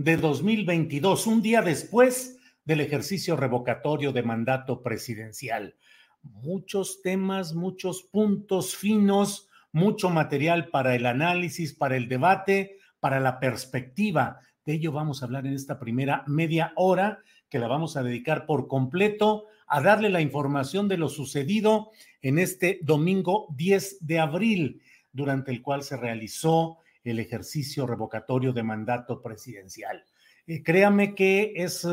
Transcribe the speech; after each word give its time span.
de 0.00 0.16
2022, 0.16 1.26
un 1.26 1.42
día 1.42 1.60
después 1.60 2.38
del 2.64 2.80
ejercicio 2.80 3.36
revocatorio 3.36 4.12
de 4.12 4.22
mandato 4.22 4.82
presidencial. 4.82 5.76
Muchos 6.22 7.02
temas, 7.02 7.52
muchos 7.54 8.04
puntos 8.04 8.74
finos, 8.74 9.50
mucho 9.72 10.08
material 10.08 10.68
para 10.68 10.94
el 10.94 11.04
análisis, 11.04 11.74
para 11.74 11.98
el 11.98 12.08
debate, 12.08 12.78
para 12.98 13.20
la 13.20 13.38
perspectiva. 13.40 14.40
De 14.64 14.72
ello 14.72 14.90
vamos 14.90 15.20
a 15.20 15.26
hablar 15.26 15.46
en 15.46 15.52
esta 15.52 15.78
primera 15.78 16.24
media 16.26 16.72
hora 16.76 17.18
que 17.50 17.58
la 17.58 17.68
vamos 17.68 17.98
a 17.98 18.02
dedicar 18.02 18.46
por 18.46 18.68
completo 18.68 19.48
a 19.66 19.82
darle 19.82 20.08
la 20.08 20.22
información 20.22 20.88
de 20.88 20.96
lo 20.96 21.10
sucedido 21.10 21.90
en 22.22 22.38
este 22.38 22.78
domingo 22.80 23.48
10 23.54 23.98
de 24.06 24.18
abril, 24.18 24.80
durante 25.12 25.50
el 25.50 25.60
cual 25.60 25.82
se 25.82 25.98
realizó 25.98 26.78
el 27.04 27.18
ejercicio 27.18 27.86
revocatorio 27.86 28.52
de 28.52 28.62
mandato 28.62 29.22
presidencial. 29.22 30.04
Eh, 30.46 30.62
créame 30.62 31.14
que 31.14 31.52
es 31.56 31.86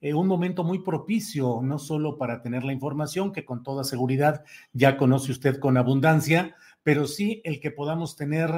eh, 0.00 0.14
un 0.14 0.26
momento 0.26 0.64
muy 0.64 0.80
propicio, 0.80 1.60
no 1.62 1.78
solo 1.78 2.18
para 2.18 2.42
tener 2.42 2.64
la 2.64 2.72
información, 2.72 3.32
que 3.32 3.44
con 3.44 3.62
toda 3.62 3.84
seguridad 3.84 4.44
ya 4.72 4.96
conoce 4.96 5.32
usted 5.32 5.58
con 5.58 5.76
abundancia, 5.76 6.56
pero 6.82 7.06
sí 7.06 7.40
el 7.44 7.60
que 7.60 7.70
podamos 7.70 8.16
tener 8.16 8.50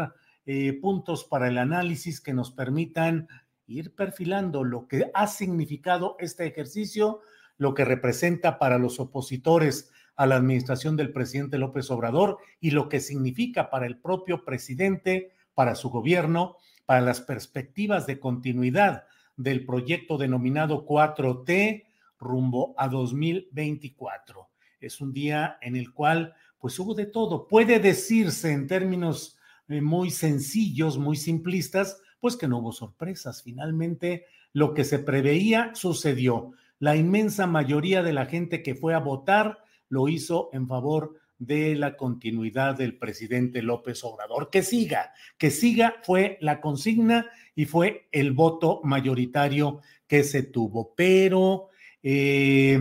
eh, 0.46 0.72
puntos 0.80 1.24
para 1.24 1.48
el 1.48 1.58
análisis 1.58 2.20
que 2.20 2.32
nos 2.32 2.50
permitan 2.50 3.28
ir 3.66 3.94
perfilando 3.94 4.64
lo 4.64 4.88
que 4.88 5.10
ha 5.14 5.26
significado 5.26 6.16
este 6.18 6.46
ejercicio, 6.46 7.20
lo 7.56 7.74
que 7.74 7.84
representa 7.84 8.58
para 8.58 8.78
los 8.78 8.98
opositores 9.00 9.90
a 10.16 10.26
la 10.26 10.36
administración 10.36 10.96
del 10.96 11.12
presidente 11.12 11.58
López 11.58 11.90
Obrador 11.90 12.38
y 12.60 12.72
lo 12.72 12.88
que 12.88 13.00
significa 13.00 13.70
para 13.70 13.86
el 13.86 13.98
propio 13.98 14.44
presidente, 14.44 15.32
para 15.60 15.74
su 15.74 15.90
gobierno, 15.90 16.56
para 16.86 17.02
las 17.02 17.20
perspectivas 17.20 18.06
de 18.06 18.18
continuidad 18.18 19.04
del 19.36 19.66
proyecto 19.66 20.16
denominado 20.16 20.86
4T 20.86 21.84
rumbo 22.18 22.72
a 22.78 22.88
2024. 22.88 24.48
Es 24.80 25.02
un 25.02 25.12
día 25.12 25.58
en 25.60 25.76
el 25.76 25.92
cual 25.92 26.32
pues 26.58 26.78
hubo 26.78 26.94
de 26.94 27.04
todo. 27.04 27.46
Puede 27.46 27.78
decirse 27.78 28.52
en 28.52 28.68
términos 28.68 29.36
eh, 29.68 29.82
muy 29.82 30.08
sencillos, 30.10 30.96
muy 30.96 31.16
simplistas, 31.16 32.00
pues 32.20 32.36
que 32.36 32.48
no 32.48 32.60
hubo 32.60 32.72
sorpresas. 32.72 33.42
Finalmente, 33.42 34.24
lo 34.54 34.72
que 34.72 34.84
se 34.84 34.98
preveía 34.98 35.72
sucedió. 35.74 36.52
La 36.78 36.96
inmensa 36.96 37.46
mayoría 37.46 38.02
de 38.02 38.14
la 38.14 38.24
gente 38.24 38.62
que 38.62 38.74
fue 38.74 38.94
a 38.94 38.98
votar 38.98 39.58
lo 39.90 40.08
hizo 40.08 40.48
en 40.54 40.66
favor 40.66 41.20
de 41.40 41.74
la 41.74 41.96
continuidad 41.96 42.76
del 42.76 42.96
presidente 42.96 43.62
López 43.62 44.04
Obrador. 44.04 44.50
Que 44.50 44.62
siga, 44.62 45.12
que 45.38 45.50
siga 45.50 45.96
fue 46.04 46.38
la 46.40 46.60
consigna 46.60 47.26
y 47.56 47.64
fue 47.64 48.06
el 48.12 48.32
voto 48.32 48.80
mayoritario 48.84 49.80
que 50.06 50.22
se 50.22 50.44
tuvo. 50.44 50.94
Pero 50.94 51.70
eh, 52.02 52.78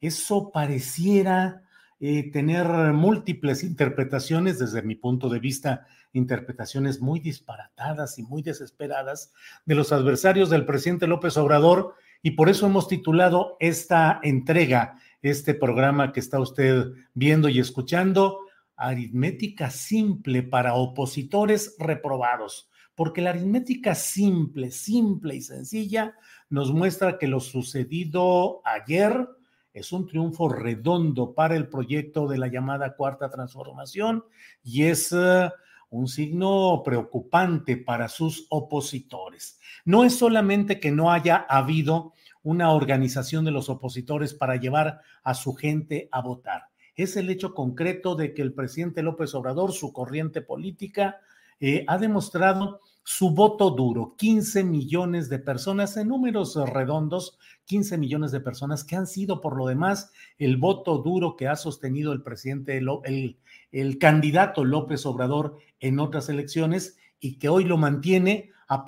eso 0.00 0.50
pareciera 0.50 1.62
eh, 2.00 2.30
tener 2.32 2.66
múltiples 2.94 3.62
interpretaciones 3.62 4.58
desde 4.58 4.80
mi 4.80 4.94
punto 4.94 5.28
de 5.28 5.38
vista, 5.38 5.86
interpretaciones 6.14 7.02
muy 7.02 7.20
disparatadas 7.20 8.18
y 8.18 8.22
muy 8.22 8.40
desesperadas 8.42 9.34
de 9.66 9.74
los 9.74 9.92
adversarios 9.92 10.48
del 10.48 10.64
presidente 10.64 11.06
López 11.06 11.36
Obrador. 11.36 11.94
Y 12.22 12.32
por 12.32 12.48
eso 12.48 12.66
hemos 12.66 12.88
titulado 12.88 13.58
esta 13.60 14.20
entrega 14.22 14.98
este 15.22 15.54
programa 15.54 16.12
que 16.12 16.20
está 16.20 16.40
usted 16.40 16.92
viendo 17.14 17.48
y 17.48 17.58
escuchando, 17.58 18.38
aritmética 18.76 19.70
simple 19.70 20.42
para 20.42 20.74
opositores 20.74 21.76
reprobados, 21.78 22.70
porque 22.94 23.20
la 23.20 23.30
aritmética 23.30 23.94
simple, 23.94 24.70
simple 24.70 25.36
y 25.36 25.42
sencilla 25.42 26.14
nos 26.48 26.72
muestra 26.72 27.18
que 27.18 27.28
lo 27.28 27.40
sucedido 27.40 28.62
ayer 28.64 29.28
es 29.72 29.92
un 29.92 30.06
triunfo 30.06 30.48
redondo 30.48 31.34
para 31.34 31.56
el 31.56 31.68
proyecto 31.68 32.26
de 32.26 32.38
la 32.38 32.48
llamada 32.48 32.96
cuarta 32.96 33.30
transformación 33.30 34.24
y 34.64 34.84
es 34.84 35.12
uh, 35.12 35.50
un 35.90 36.08
signo 36.08 36.82
preocupante 36.84 37.76
para 37.76 38.08
sus 38.08 38.46
opositores. 38.48 39.60
No 39.84 40.04
es 40.04 40.16
solamente 40.16 40.80
que 40.80 40.90
no 40.90 41.12
haya 41.12 41.36
habido 41.36 42.14
una 42.42 42.72
organización 42.72 43.44
de 43.44 43.50
los 43.50 43.68
opositores 43.68 44.34
para 44.34 44.56
llevar 44.56 45.00
a 45.22 45.34
su 45.34 45.54
gente 45.54 46.08
a 46.12 46.22
votar. 46.22 46.64
Es 46.94 47.16
el 47.16 47.30
hecho 47.30 47.54
concreto 47.54 48.14
de 48.14 48.34
que 48.34 48.42
el 48.42 48.52
presidente 48.52 49.02
López 49.02 49.34
Obrador, 49.34 49.72
su 49.72 49.92
corriente 49.92 50.42
política, 50.42 51.20
eh, 51.60 51.84
ha 51.86 51.98
demostrado 51.98 52.80
su 53.02 53.30
voto 53.30 53.70
duro, 53.70 54.14
15 54.16 54.64
millones 54.64 55.28
de 55.28 55.38
personas 55.38 55.96
en 55.96 56.08
números 56.08 56.54
redondos, 56.70 57.38
15 57.64 57.98
millones 57.98 58.30
de 58.30 58.40
personas 58.40 58.84
que 58.84 58.96
han 58.96 59.06
sido 59.06 59.40
por 59.40 59.56
lo 59.56 59.66
demás 59.66 60.12
el 60.38 60.56
voto 60.58 60.98
duro 60.98 61.36
que 61.36 61.48
ha 61.48 61.56
sostenido 61.56 62.12
el 62.12 62.22
presidente, 62.22 62.78
el, 62.78 63.38
el 63.72 63.98
candidato 63.98 64.64
López 64.64 65.06
Obrador 65.06 65.58
en 65.80 65.98
otras 65.98 66.28
elecciones 66.28 66.98
y 67.20 67.38
que 67.38 67.48
hoy 67.48 67.64
lo 67.64 67.76
mantiene 67.76 68.50
a, 68.68 68.84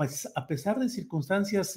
pesar 0.47 0.79
de 0.79 0.89
circunstancias 0.89 1.77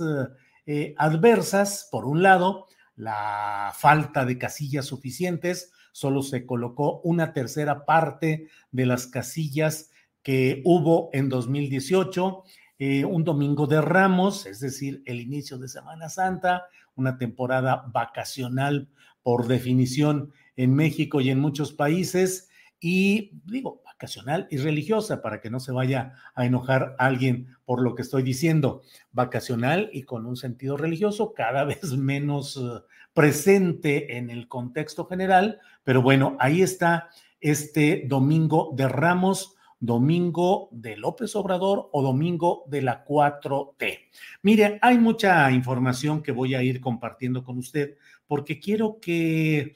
eh, 0.66 0.96
adversas, 0.98 1.88
por 1.92 2.06
un 2.06 2.24
lado, 2.24 2.68
la 2.96 3.74
falta 3.78 4.26
de 4.26 4.38
casillas 4.38 4.86
suficientes, 4.86 5.72
solo 5.92 6.22
se 6.22 6.46
colocó 6.46 7.02
una 7.02 7.34
tercera 7.34 7.86
parte 7.86 8.50
de 8.72 8.86
las 8.86 9.08
casillas 9.08 9.92
que 10.24 10.62
hubo 10.66 11.10
en 11.14 11.30
2018, 11.30 12.44
eh, 12.80 13.06
un 13.06 13.24
domingo 13.24 13.68
de 13.68 13.80
Ramos, 13.80 14.46
es 14.46 14.60
decir, 14.60 15.04
el 15.06 15.22
inicio 15.22 15.58
de 15.58 15.68
Semana 15.68 16.10
Santa, 16.10 16.66
una 16.96 17.18
temporada 17.18 17.86
vacacional 17.94 18.90
por 19.24 19.48
definición 19.48 20.34
en 20.56 20.74
México 20.74 21.22
y 21.22 21.30
en 21.30 21.40
muchos 21.40 21.74
países, 21.74 22.50
y 22.80 23.40
digo, 23.46 23.82
vacacional 23.96 24.48
y 24.52 24.58
religiosa, 24.58 25.22
para 25.22 25.40
que 25.40 25.50
no 25.50 25.60
se 25.60 25.72
vaya 25.72 26.14
a 26.36 26.46
enojar 26.46 26.96
alguien 27.00 27.48
por 27.64 27.82
lo 27.82 27.96
que 27.96 28.02
estoy 28.02 28.24
diciendo. 28.24 28.82
Vacacional 29.12 29.90
y 29.94 30.04
con 30.04 30.26
un 30.26 30.36
sentido 30.36 30.76
religioso 30.76 31.34
cada 31.34 31.64
vez 31.66 31.94
menos 31.94 32.58
eh, 32.58 32.84
presente 33.14 34.18
en 34.18 34.30
el 34.30 34.48
contexto 34.48 35.06
general, 35.06 35.60
pero 35.84 36.02
bueno, 36.02 36.36
ahí 36.40 36.62
está 36.62 37.10
este 37.40 38.04
domingo 38.08 38.72
de 38.76 38.90
Ramos, 38.90 39.56
domingo 39.80 40.68
de 40.72 40.98
López 40.98 41.36
Obrador 41.36 41.90
o 41.94 42.02
domingo 42.02 42.66
de 42.68 42.82
la 42.82 43.06
4T. 43.06 44.00
Mire, 44.42 44.80
hay 44.82 44.98
mucha 44.98 45.50
información 45.52 46.22
que 46.22 46.34
voy 46.34 46.56
a 46.56 46.64
ir 46.64 46.82
compartiendo 46.82 47.44
con 47.44 47.58
usted 47.58 47.96
porque 48.28 48.60
quiero 48.60 49.00
que 49.00 49.74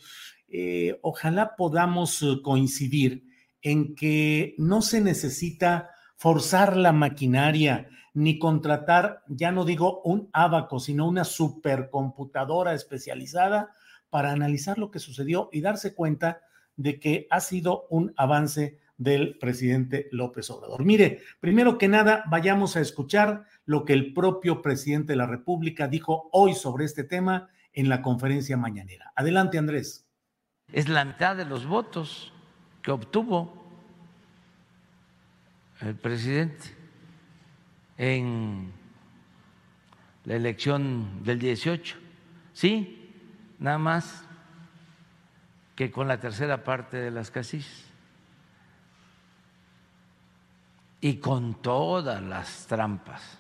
eh, 0.50 1.00
ojalá 1.04 1.56
podamos 1.56 2.22
eh, 2.24 2.40
coincidir 2.44 3.29
en 3.62 3.96
que 3.96 4.56
no 4.58 4.82
se 4.82 5.02
necesita 5.02 5.90
forzar 6.16 6.76
la 6.76 6.92
maquinaria, 6.92 7.90
ni 8.14 8.40
contratar, 8.40 9.24
ya 9.28 9.52
no 9.52 9.66
digo 9.66 10.02
un 10.04 10.30
abaco, 10.34 10.80
sino 10.80 11.08
una 11.08 11.24
supercomputadora 11.24 12.74
especializada 12.74 13.72
para 14.10 14.32
analizar 14.32 14.78
lo 14.78 14.92
que 14.92 15.00
sucedió 15.00 15.50
y 15.52 15.62
darse 15.62 15.94
cuenta 15.94 16.42
de 16.76 17.00
que 17.00 17.28
ha 17.30 17.40
sido 17.40 17.88
un 17.90 18.14
avance 18.18 18.80
del 18.98 19.38
presidente 19.38 20.10
López 20.12 20.50
Obrador. 20.50 20.84
Mire, 20.84 21.22
primero 21.40 21.78
que 21.78 21.88
nada, 21.88 22.24
vayamos 22.28 22.76
a 22.76 22.82
escuchar 22.82 23.46
lo 23.66 23.86
que 23.86 23.94
el 23.94 24.14
propio 24.14 24.62
presidente 24.62 25.14
de 25.14 25.18
la 25.18 25.26
República 25.26 25.88
dijo 25.88 26.30
hoy 26.34 26.54
sobre 26.54 26.86
este 26.86 27.06
tema 27.06 27.50
en 27.72 27.88
la 27.88 28.02
conferencia 28.02 28.58
mañanera. 28.58 29.14
Adelante, 29.16 29.58
Andrés. 29.58 30.06
Es 30.72 30.90
la 30.90 31.06
mitad 31.06 31.36
de 31.38 31.46
los 31.46 31.66
votos 31.66 32.34
que 32.82 32.92
obtuvo 32.92 33.60
el 35.82 35.96
presidente 35.96 36.76
en 37.98 38.72
la 40.26 40.36
elección 40.36 41.24
del 41.24 41.40
18. 41.40 41.98
Sí, 42.54 43.14
nada 43.60 43.78
más 43.78 44.24
que 45.76 45.92
con 45.92 46.08
la 46.08 46.20
tercera 46.20 46.64
parte 46.64 46.98
de 46.98 47.12
las 47.12 47.32
casillas. 47.32 47.86
Y 51.02 51.18
con 51.18 51.62
todas 51.62 52.22
las 52.22 52.68
trampas 52.68 53.40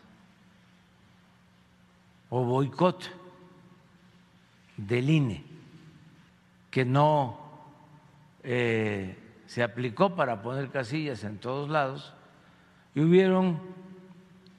o 2.30 2.44
boicot 2.44 3.10
del 4.78 5.10
INE, 5.10 5.44
que 6.72 6.86
no 6.86 7.38
eh, 8.44 9.29
se 9.50 9.64
aplicó 9.64 10.16
para 10.16 10.44
poner 10.44 10.70
casillas 10.70 11.24
en 11.24 11.40
todos 11.40 11.72
lados, 11.72 12.14
y 12.94 13.02
hubieron 13.02 13.60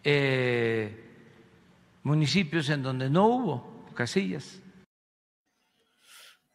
eh, 0.02 1.04
municipios 2.02 2.68
en 2.70 2.82
donde 2.82 3.08
no 3.08 3.26
hubo 3.26 3.84
casillas. 3.94 4.60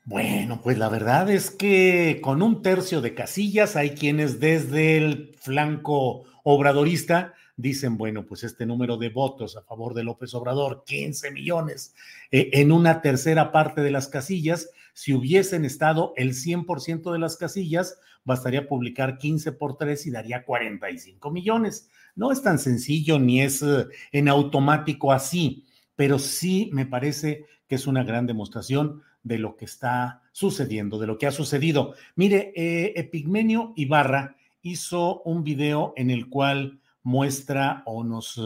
Bueno, 0.07 0.61
pues 0.61 0.77
la 0.77 0.87
verdad 0.87 1.31
es 1.31 1.49
que 1.49 2.19
con 2.21 2.43
un 2.43 2.61
tercio 2.61 3.01
de 3.01 3.15
casillas 3.15 3.75
hay 3.75 3.91
quienes 3.91 4.39
desde 4.39 4.97
el 4.97 5.33
flanco 5.39 6.25
obradorista 6.43 7.33
dicen, 7.57 7.97
bueno, 7.97 8.23
pues 8.27 8.43
este 8.43 8.67
número 8.67 8.97
de 8.97 9.09
votos 9.09 9.57
a 9.57 9.63
favor 9.63 9.95
de 9.95 10.03
López 10.03 10.35
Obrador, 10.35 10.83
15 10.85 11.31
millones, 11.31 11.95
eh, 12.29 12.51
en 12.53 12.71
una 12.71 13.01
tercera 13.01 13.51
parte 13.51 13.81
de 13.81 13.89
las 13.89 14.07
casillas, 14.07 14.69
si 14.93 15.11
hubiesen 15.11 15.65
estado 15.65 16.13
el 16.17 16.35
100% 16.35 17.11
de 17.11 17.17
las 17.17 17.35
casillas, 17.35 17.97
bastaría 18.23 18.67
publicar 18.67 19.17
15 19.17 19.53
por 19.53 19.75
3 19.75 20.05
y 20.05 20.11
daría 20.11 20.45
45 20.45 21.31
millones. 21.31 21.89
No 22.15 22.31
es 22.31 22.43
tan 22.43 22.59
sencillo 22.59 23.17
ni 23.17 23.41
es 23.41 23.63
eh, 23.63 23.87
en 24.11 24.27
automático 24.27 25.11
así, 25.11 25.65
pero 25.95 26.19
sí 26.19 26.69
me 26.73 26.85
parece 26.85 27.47
que 27.67 27.73
es 27.73 27.87
una 27.87 28.03
gran 28.03 28.27
demostración 28.27 29.01
de 29.25 29.39
lo 29.39 29.57
que 29.57 29.65
está 29.65 30.21
sucediendo, 30.31 30.99
de 30.99 31.07
lo 31.07 31.17
que 31.17 31.25
ha 31.25 31.31
sucedido. 31.31 31.95
Mire, 32.15 32.53
eh, 32.55 32.93
Epigmenio 32.95 33.73
Ibarra 33.75 34.37
hizo 34.61 35.23
un 35.23 35.43
video 35.43 35.93
en 35.97 36.11
el 36.11 36.29
cual 36.29 36.79
muestra 37.01 37.81
o 37.87 38.03
nos 38.03 38.39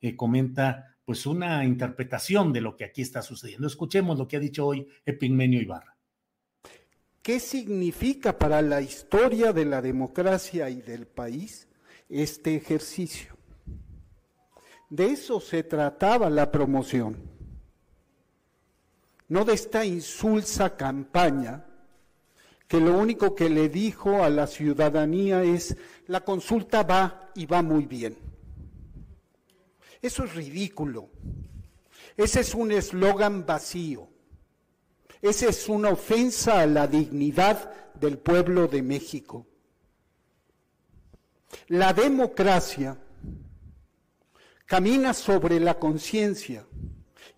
eh, 0.00 0.16
comenta 0.16 0.96
pues 1.04 1.24
una 1.24 1.64
interpretación 1.64 2.52
de 2.52 2.60
lo 2.60 2.76
que 2.76 2.84
aquí 2.84 3.00
está 3.00 3.22
sucediendo. 3.22 3.68
Escuchemos 3.68 4.18
lo 4.18 4.26
que 4.26 4.36
ha 4.36 4.40
dicho 4.40 4.66
hoy 4.66 4.88
Epigmenio 5.06 5.62
Ibarra. 5.62 5.96
¿Qué 7.22 7.38
significa 7.38 8.36
para 8.36 8.60
la 8.60 8.80
historia 8.80 9.52
de 9.52 9.66
la 9.66 9.80
democracia 9.80 10.68
y 10.68 10.82
del 10.82 11.06
país 11.06 11.68
este 12.08 12.56
ejercicio? 12.56 13.36
De 14.90 15.06
eso 15.06 15.38
se 15.38 15.62
trataba 15.62 16.28
la 16.28 16.50
promoción, 16.50 17.37
no 19.28 19.44
de 19.44 19.52
esta 19.52 19.84
insulsa 19.84 20.76
campaña 20.76 21.64
que 22.66 22.80
lo 22.80 22.98
único 22.98 23.34
que 23.34 23.48
le 23.48 23.68
dijo 23.68 24.22
a 24.22 24.28
la 24.28 24.46
ciudadanía 24.46 25.42
es, 25.42 25.76
la 26.06 26.20
consulta 26.20 26.82
va 26.82 27.30
y 27.34 27.46
va 27.46 27.62
muy 27.62 27.86
bien. 27.86 28.16
Eso 30.02 30.24
es 30.24 30.34
ridículo. 30.34 31.08
Ese 32.16 32.40
es 32.40 32.54
un 32.54 32.72
eslogan 32.72 33.46
vacío. 33.46 34.08
Esa 35.22 35.48
es 35.48 35.68
una 35.68 35.90
ofensa 35.90 36.60
a 36.60 36.66
la 36.66 36.86
dignidad 36.86 37.94
del 37.94 38.18
pueblo 38.18 38.68
de 38.68 38.82
México. 38.82 39.46
La 41.68 41.92
democracia 41.92 42.98
camina 44.66 45.14
sobre 45.14 45.58
la 45.58 45.78
conciencia 45.78 46.66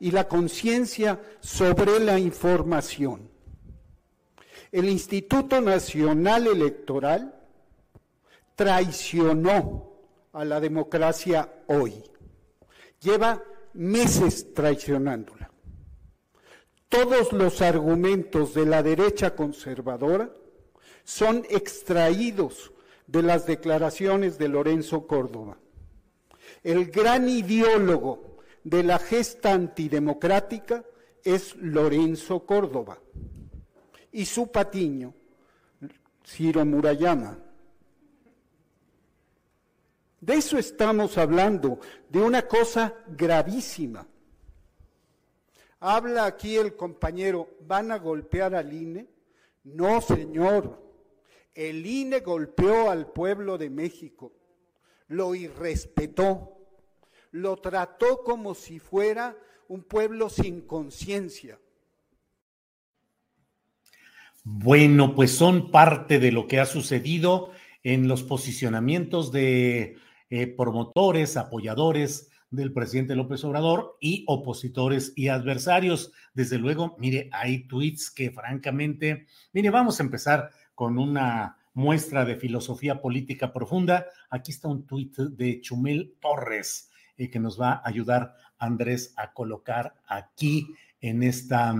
y 0.00 0.11
la 0.11 0.26
conciencia 0.26 1.20
sobre 1.41 2.00
la 2.00 2.19
información 2.19 3.31
el 4.73 4.88
Instituto 4.88 5.61
Nacional 5.61 6.47
Electoral 6.47 7.35
traicionó 8.55 9.91
a 10.32 10.44
la 10.44 10.61
democracia 10.61 11.52
hoy. 11.67 12.05
Lleva 13.00 13.43
meses 13.73 14.55
traicionándola. 14.55 15.50
Todos 16.88 17.32
los 17.32 17.62
argumentos 17.62 18.55
de 18.55 18.67
la 18.67 18.82
derecha 18.82 19.35
conservadora 19.35 20.31
son 21.05 21.44
extraídos 21.49 22.73
de 23.06 23.23
las 23.23 23.46
declaraciones 23.46 24.38
de 24.38 24.49
Lorenzo 24.49 25.06
Córdoba. 25.06 25.58
El 26.62 26.91
gran 26.91 27.29
ideólogo 27.29 28.30
de 28.65 28.83
la 28.83 28.99
gesta 28.99 29.53
antidemocrática 29.53 30.85
es 31.25 31.57
Lorenzo 31.57 32.45
Córdoba 32.45 32.99
y 34.12 34.25
su 34.25 34.51
patiño, 34.51 35.15
Ciro 36.25 36.65
Murayama. 36.65 37.39
De 40.21 40.35
eso 40.35 40.59
estamos 40.59 41.17
hablando, 41.17 41.81
de 42.09 42.21
una 42.21 42.47
cosa 42.47 42.95
gravísima. 43.09 44.07
Habla 45.81 46.27
aquí 46.27 46.56
el 46.56 46.77
compañero, 46.77 47.49
¿van 47.67 47.91
a 47.91 47.99
golpear 47.99 48.55
al 48.55 48.71
INE? 48.73 49.09
No, 49.65 50.01
señor. 50.03 50.79
El 51.55 51.87
INE 51.87 52.21
golpeó 52.21 52.91
al 52.91 53.11
pueblo 53.13 53.56
de 53.56 53.71
México, 53.71 54.33
lo 55.09 55.35
irrespetó, 55.35 56.60
lo 57.32 57.56
trató 57.56 58.22
como 58.25 58.55
si 58.55 58.79
fuera 58.79 59.37
un 59.69 59.82
pueblo 59.82 60.29
sin 60.29 60.63
conciencia. 60.63 61.58
Bueno, 64.43 65.15
pues 65.15 65.32
son 65.32 65.70
parte 65.70 66.19
de 66.19 66.32
lo 66.32 66.46
que 66.49 66.60
ha 66.60 66.67
sucedido 66.67 67.53
en 67.82 68.08
los 68.08 68.22
posicionamientos 68.22 69.31
de 69.32 69.96
eh, 70.31 70.46
promotores, 70.49 71.37
apoyadores 71.37 72.31
del 72.51 72.72
presidente 72.72 73.15
López 73.15 73.44
Obrador 73.44 73.96
y 74.01 74.25
opositores 74.27 75.13
y 75.15 75.29
adversarios. 75.29 76.13
Desde 76.34 76.58
luego, 76.58 76.96
mire, 76.99 77.29
hay 77.32 77.69
tweets 77.69 78.10
que 78.10 78.31
francamente, 78.31 79.27
mire, 79.53 79.70
vamos 79.70 80.01
a 80.01 80.03
empezar 80.03 80.51
con 80.75 80.99
una 80.99 81.58
muestra 81.75 82.25
de 82.25 82.37
filosofía 82.37 83.01
política 83.01 83.53
profunda. 83.53 84.06
Aquí 84.31 84.51
está 84.51 84.69
un 84.69 84.87
tuit 84.87 85.17
de 85.17 85.60
Chumel 85.60 86.17
Torres 86.20 86.90
eh, 87.20 87.31
que 87.31 87.39
nos 87.39 87.60
va 87.60 87.72
a 87.72 87.82
ayudar 87.84 88.34
Andrés 88.58 89.12
a 89.17 89.32
colocar 89.32 89.94
aquí 90.06 90.74
en 91.00 91.22
esta 91.22 91.74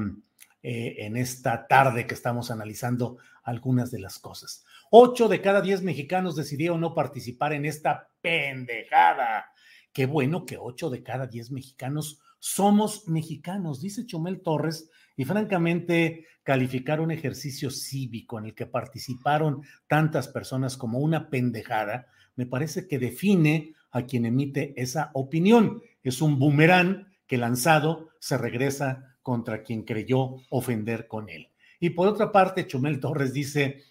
eh, 0.63 1.07
en 1.07 1.17
esta 1.17 1.67
tarde 1.67 2.07
que 2.07 2.13
estamos 2.13 2.51
analizando 2.51 3.17
algunas 3.45 3.91
de 3.91 3.99
las 3.99 4.19
cosas. 4.19 4.67
Ocho 4.91 5.27
de 5.27 5.41
cada 5.41 5.63
diez 5.63 5.83
mexicanos 5.83 6.37
decidieron 6.37 6.83
no 6.83 6.95
participar 6.95 7.55
en 7.55 7.65
esta 7.65 8.11
pendejada. 8.21 9.47
Qué 9.91 10.05
bueno 10.05 10.45
que 10.45 10.59
ocho 10.59 10.91
de 10.91 11.03
cada 11.03 11.27
diez 11.27 11.51
mexicanos 11.51 12.21
somos 12.39 13.09
mexicanos, 13.09 13.81
dice 13.81 14.05
Chumel 14.05 14.43
Torres, 14.43 14.91
y 15.21 15.27
francamente 15.27 16.25
calificar 16.43 16.99
un 16.99 17.11
ejercicio 17.11 17.71
cívico 17.71 18.39
en 18.39 18.47
el 18.47 18.55
que 18.55 18.65
participaron 18.65 19.61
tantas 19.87 20.29
personas 20.29 20.79
como 20.79 20.99
una 20.99 21.29
pendejada, 21.29 22.07
me 22.37 22.47
parece 22.47 22.89
que 22.89 22.99
define 22.99 23.75
a 23.91 24.07
quien 24.07 24.25
emite 24.25 24.73
esa 24.81 25.11
opinión. 25.13 25.83
Es 26.03 26.23
un 26.23 26.39
boomerang 26.39 27.07
que 27.27 27.37
lanzado 27.37 28.09
se 28.19 28.39
regresa 28.39 29.19
contra 29.21 29.63
quien 29.63 29.83
creyó 29.83 30.37
ofender 30.49 31.07
con 31.07 31.29
él. 31.29 31.51
Y 31.81 31.91
por 31.91 32.09
otra 32.09 32.33
parte, 32.33 32.67
Chumel 32.67 32.99
Torres 32.99 33.35
dice, 33.35 33.83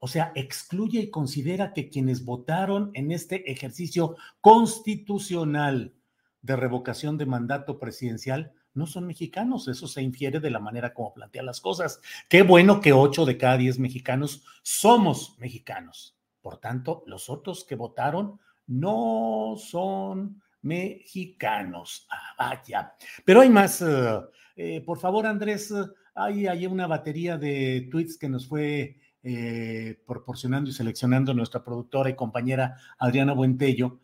o 0.00 0.06
sea, 0.06 0.32
excluye 0.34 1.00
y 1.00 1.10
considera 1.10 1.72
que 1.72 1.88
quienes 1.88 2.26
votaron 2.26 2.90
en 2.92 3.10
este 3.10 3.50
ejercicio 3.50 4.16
constitucional 4.42 5.94
de 6.42 6.56
revocación 6.56 7.16
de 7.16 7.24
mandato 7.24 7.78
presidencial 7.78 8.52
no 8.74 8.86
son 8.86 9.06
mexicanos. 9.06 9.68
Eso 9.68 9.88
se 9.88 10.02
infiere 10.02 10.40
de 10.40 10.50
la 10.50 10.60
manera 10.60 10.92
como 10.92 11.14
plantea 11.14 11.42
las 11.42 11.60
cosas. 11.60 12.00
Qué 12.28 12.42
bueno 12.42 12.80
que 12.80 12.92
ocho 12.92 13.24
de 13.24 13.38
cada 13.38 13.56
diez 13.56 13.78
mexicanos 13.78 14.44
somos 14.62 15.36
mexicanos. 15.38 16.16
Por 16.40 16.58
tanto, 16.58 17.02
los 17.06 17.30
otros 17.30 17.64
que 17.64 17.76
votaron 17.76 18.38
no 18.66 19.54
son 19.56 20.42
mexicanos. 20.62 22.06
Ah, 22.10 22.34
vaya. 22.56 22.94
Pero 23.24 23.40
hay 23.40 23.50
más. 23.50 23.80
Eh, 23.82 24.20
eh, 24.56 24.80
por 24.82 24.98
favor, 24.98 25.26
Andrés, 25.26 25.72
hay, 26.14 26.46
hay 26.46 26.66
una 26.66 26.86
batería 26.86 27.38
de 27.38 27.88
tweets 27.90 28.18
que 28.18 28.28
nos 28.28 28.46
fue 28.46 28.98
eh, 29.22 30.02
proporcionando 30.06 30.68
y 30.68 30.74
seleccionando 30.74 31.32
nuestra 31.32 31.64
productora 31.64 32.10
y 32.10 32.14
compañera 32.14 32.76
Adriana 32.98 33.32
Buentello. 33.32 34.00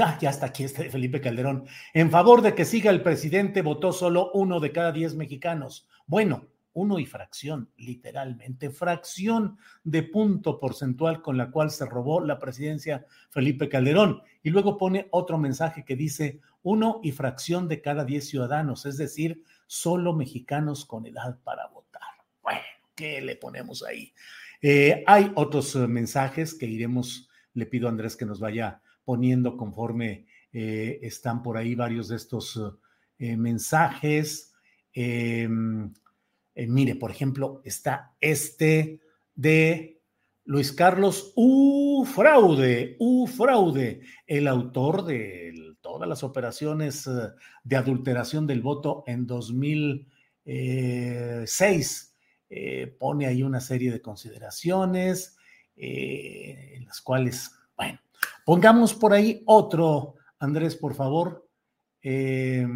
Ah, 0.00 0.18
ya 0.20 0.30
está 0.30 0.46
aquí 0.46 0.64
este 0.64 0.90
Felipe 0.90 1.20
Calderón. 1.20 1.66
En 1.94 2.10
favor 2.10 2.42
de 2.42 2.56
que 2.56 2.64
siga 2.64 2.90
el 2.90 3.04
presidente 3.04 3.62
votó 3.62 3.92
solo 3.92 4.32
uno 4.34 4.58
de 4.58 4.72
cada 4.72 4.90
diez 4.90 5.14
mexicanos. 5.14 5.88
Bueno, 6.08 6.48
uno 6.72 6.98
y 6.98 7.06
fracción, 7.06 7.70
literalmente, 7.76 8.70
fracción 8.70 9.56
de 9.84 10.02
punto 10.02 10.58
porcentual 10.58 11.22
con 11.22 11.36
la 11.36 11.52
cual 11.52 11.70
se 11.70 11.86
robó 11.86 12.20
la 12.20 12.40
presidencia 12.40 13.06
Felipe 13.28 13.68
Calderón. 13.68 14.22
Y 14.42 14.50
luego 14.50 14.76
pone 14.76 15.06
otro 15.12 15.38
mensaje 15.38 15.84
que 15.84 15.94
dice 15.94 16.40
uno 16.64 16.98
y 17.04 17.12
fracción 17.12 17.68
de 17.68 17.80
cada 17.80 18.04
diez 18.04 18.28
ciudadanos, 18.28 18.86
es 18.86 18.96
decir, 18.96 19.44
solo 19.68 20.14
mexicanos 20.14 20.84
con 20.84 21.06
edad 21.06 21.38
para 21.44 21.68
votar. 21.68 21.79
¿Qué 23.00 23.20
le 23.22 23.36
ponemos 23.36 23.82
ahí? 23.82 24.12
Eh, 24.60 25.02
hay 25.06 25.32
otros 25.34 25.74
eh, 25.74 25.88
mensajes 25.88 26.52
que 26.52 26.66
iremos, 26.66 27.30
le 27.54 27.64
pido 27.64 27.88
a 27.88 27.90
Andrés 27.90 28.14
que 28.14 28.26
nos 28.26 28.40
vaya 28.40 28.82
poniendo 29.04 29.56
conforme 29.56 30.26
eh, 30.52 30.98
están 31.00 31.42
por 31.42 31.56
ahí 31.56 31.74
varios 31.74 32.08
de 32.08 32.16
estos 32.16 32.60
mensajes. 33.18 34.52
Em, 34.92 35.94
mire, 36.54 36.96
por 36.96 37.10
ejemplo, 37.10 37.62
está 37.64 38.14
este 38.20 39.00
de 39.34 40.02
Luis 40.44 40.72
Carlos 40.72 41.32
U. 41.36 42.04
Fraude, 42.06 42.96
U. 42.98 43.26
Fraude, 43.26 44.02
el 44.26 44.48
autor 44.48 45.04
de 45.04 45.76
todas 45.82 46.08
las 46.08 46.22
operaciones 46.22 47.06
de 47.64 47.76
adulteración 47.76 48.46
del 48.46 48.62
voto 48.62 49.04
en 49.06 49.26
2006 49.26 52.09
eh, 52.52 52.88
pone 52.98 53.26
ahí 53.26 53.44
una 53.44 53.60
serie 53.60 53.92
de 53.92 54.02
consideraciones 54.02 55.36
eh, 55.76 56.72
en 56.74 56.84
las 56.84 57.00
cuales, 57.00 57.52
bueno, 57.76 58.00
pongamos 58.44 58.92
por 58.92 59.12
ahí 59.12 59.44
otro, 59.46 60.16
Andrés, 60.40 60.74
por 60.74 60.94
favor. 60.94 61.48
Eh, 62.02 62.66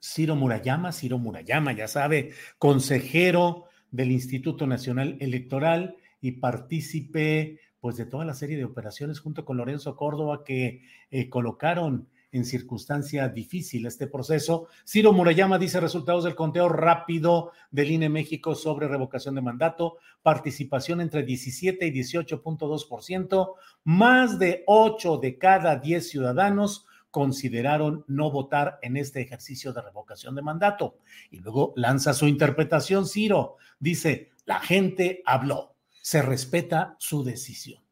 Ciro 0.00 0.36
Murayama, 0.36 0.92
Ciro 0.92 1.18
Murayama, 1.18 1.72
ya 1.72 1.88
sabe, 1.88 2.30
consejero 2.56 3.64
del 3.90 4.12
Instituto 4.12 4.64
Nacional 4.68 5.16
Electoral 5.18 5.96
y 6.20 6.32
partícipe 6.32 7.58
pues 7.80 7.96
de 7.96 8.06
toda 8.06 8.24
la 8.24 8.34
serie 8.34 8.56
de 8.56 8.64
operaciones 8.64 9.18
junto 9.18 9.44
con 9.44 9.56
Lorenzo 9.56 9.96
Córdoba 9.96 10.44
que 10.44 10.82
colocaron 11.30 12.08
en 12.34 12.44
circunstancia 12.44 13.28
difícil 13.28 13.86
este 13.86 14.08
proceso. 14.08 14.66
Ciro 14.84 15.12
Murayama 15.12 15.56
dice 15.56 15.78
resultados 15.78 16.24
del 16.24 16.34
conteo 16.34 16.68
rápido 16.68 17.52
del 17.70 17.92
INE 17.92 18.08
México 18.08 18.56
sobre 18.56 18.88
revocación 18.88 19.36
de 19.36 19.40
mandato, 19.40 19.98
participación 20.22 21.00
entre 21.00 21.22
17 21.22 21.86
y 21.86 21.92
18.2%, 21.92 23.54
más 23.84 24.38
de 24.40 24.64
8 24.66 25.18
de 25.18 25.38
cada 25.38 25.76
10 25.76 26.08
ciudadanos 26.08 26.86
consideraron 27.12 28.04
no 28.08 28.32
votar 28.32 28.80
en 28.82 28.96
este 28.96 29.20
ejercicio 29.20 29.72
de 29.72 29.82
revocación 29.82 30.34
de 30.34 30.42
mandato. 30.42 30.98
Y 31.30 31.38
luego 31.38 31.72
lanza 31.76 32.12
su 32.12 32.26
interpretación, 32.26 33.06
Ciro. 33.06 33.58
Dice, 33.78 34.32
la 34.44 34.58
gente 34.58 35.22
habló, 35.24 35.76
se 36.02 36.20
respeta 36.22 36.96
su 36.98 37.22
decisión. 37.22 37.84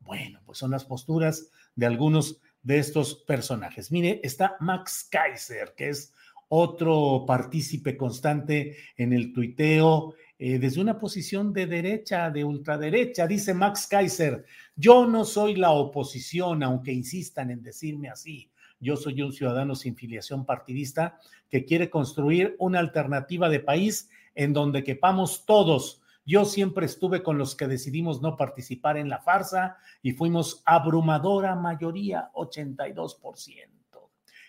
Bueno, 0.00 0.40
pues 0.44 0.58
son 0.58 0.72
las 0.72 0.84
posturas 0.84 1.52
de 1.76 1.86
algunos 1.86 2.40
de 2.66 2.78
estos 2.80 3.14
personajes. 3.14 3.92
Mire, 3.92 4.20
está 4.24 4.56
Max 4.58 5.06
Kaiser, 5.08 5.72
que 5.76 5.90
es 5.90 6.12
otro 6.48 7.22
partícipe 7.24 7.96
constante 7.96 8.76
en 8.96 9.12
el 9.12 9.32
tuiteo 9.32 10.14
eh, 10.36 10.58
desde 10.58 10.80
una 10.80 10.98
posición 10.98 11.52
de 11.52 11.68
derecha, 11.68 12.28
de 12.28 12.42
ultraderecha. 12.42 13.28
Dice 13.28 13.54
Max 13.54 13.86
Kaiser, 13.86 14.44
yo 14.74 15.06
no 15.06 15.24
soy 15.24 15.54
la 15.54 15.70
oposición, 15.70 16.64
aunque 16.64 16.92
insistan 16.92 17.52
en 17.52 17.62
decirme 17.62 18.08
así. 18.08 18.50
Yo 18.80 18.96
soy 18.96 19.22
un 19.22 19.32
ciudadano 19.32 19.76
sin 19.76 19.94
filiación 19.94 20.44
partidista 20.44 21.20
que 21.48 21.64
quiere 21.64 21.88
construir 21.88 22.56
una 22.58 22.80
alternativa 22.80 23.48
de 23.48 23.60
país 23.60 24.10
en 24.34 24.52
donde 24.52 24.82
quepamos 24.82 25.46
todos 25.46 26.02
yo 26.26 26.44
siempre 26.44 26.84
estuve 26.84 27.22
con 27.22 27.38
los 27.38 27.54
que 27.54 27.68
decidimos 27.68 28.20
no 28.20 28.36
participar 28.36 28.96
en 28.96 29.08
la 29.08 29.20
farsa 29.20 29.76
y 30.02 30.12
fuimos 30.12 30.62
abrumadora 30.66 31.54
mayoría, 31.54 32.30
82%. 32.34 33.68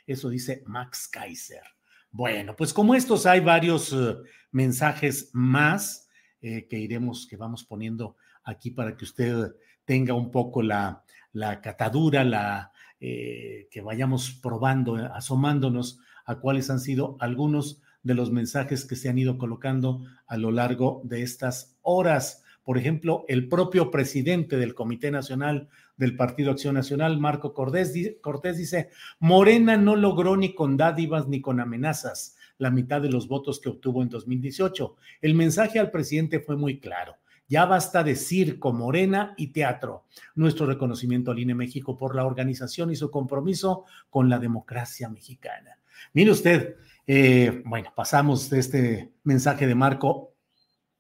Eso 0.07 0.29
dice 0.29 0.63
Max 0.65 1.07
Kaiser. 1.07 1.62
Bueno, 2.10 2.55
pues 2.55 2.74
como 2.74 2.96
estos 2.96 3.25
hay 3.27 3.41
varios 3.41 3.93
eh, 3.93 4.15
mensajes 4.51 5.29
más 5.34 6.10
eh, 6.41 6.67
que 6.67 6.79
iremos, 6.79 7.27
que 7.27 7.38
vamos 7.38 7.63
poniendo 7.63 8.17
aquí 8.43 8.72
para 8.72 8.98
que 8.98 9.05
usted 9.05 9.55
tenga 9.86 10.13
un 10.13 10.31
poco 10.31 10.63
la, 10.63 11.03
la 11.31 11.62
catadura, 11.62 12.24
la, 12.24 12.72
eh, 13.00 13.67
que 13.69 13.81
vayamos 13.81 14.31
probando, 14.41 14.96
asomándonos 14.96 16.00
a 16.25 16.36
cuáles 16.39 16.72
han 16.72 16.79
sido 16.79 17.17
algunos 17.19 17.81
de 18.08 18.16
los 18.16 18.32
mensajes 18.32 18.86
que 18.86 18.96
se 18.96 19.10
han 19.10 19.18
ido 19.20 19.38
colocando 19.38 20.02
a 20.26 20.38
lo 20.38 20.52
largo 20.52 21.02
de 21.04 21.22
estas 21.24 21.78
horas. 21.82 22.44
Por 22.64 22.78
ejemplo, 22.78 23.26
el 23.28 23.50
propio 23.50 23.92
presidente 23.92 24.58
del 24.58 24.74
Comité 24.74 25.12
Nacional 25.12 25.68
del 25.98 26.16
Partido 26.16 26.52
Acción 26.52 26.76
Nacional, 26.76 27.20
Marco 27.20 27.54
Cortés, 27.54 27.94
Cortés 28.22 28.58
dice, 28.58 28.90
Morena 29.20 29.76
no 29.76 29.96
logró 29.96 30.38
ni 30.38 30.56
con 30.56 30.78
dádivas 30.78 31.28
ni 31.28 31.42
con 31.42 31.60
amenazas 31.60 32.38
la 32.58 32.72
mitad 32.72 33.02
de 33.02 33.10
los 33.10 33.28
votos 33.28 33.60
que 33.60 33.70
obtuvo 33.70 34.02
en 34.02 34.10
2018. 34.10 34.96
El 35.22 35.36
mensaje 35.36 35.80
al 35.80 35.92
presidente 35.92 36.40
fue 36.40 36.56
muy 36.56 36.80
claro. 36.80 37.18
Ya 37.50 37.66
basta 37.66 38.04
de 38.04 38.16
circo, 38.16 38.74
morena 38.74 39.34
y 39.38 39.48
teatro. 39.48 40.06
Nuestro 40.36 40.66
reconocimiento 40.66 41.32
al 41.32 41.40
INE 41.40 41.56
México 41.56 41.98
por 41.98 42.16
la 42.16 42.26
organización 42.26 42.90
y 42.92 42.96
su 42.96 43.12
compromiso 43.12 43.86
con 44.10 44.30
la 44.30 44.40
democracia 44.40 45.10
mexicana. 45.10 45.76
Mire 46.13 46.32
usted, 46.32 46.75
eh, 47.06 47.62
bueno, 47.66 47.92
pasamos 47.96 48.50
de 48.50 48.60
este 48.60 49.12
mensaje 49.24 49.68
de 49.68 49.75
Marco. 49.75 50.36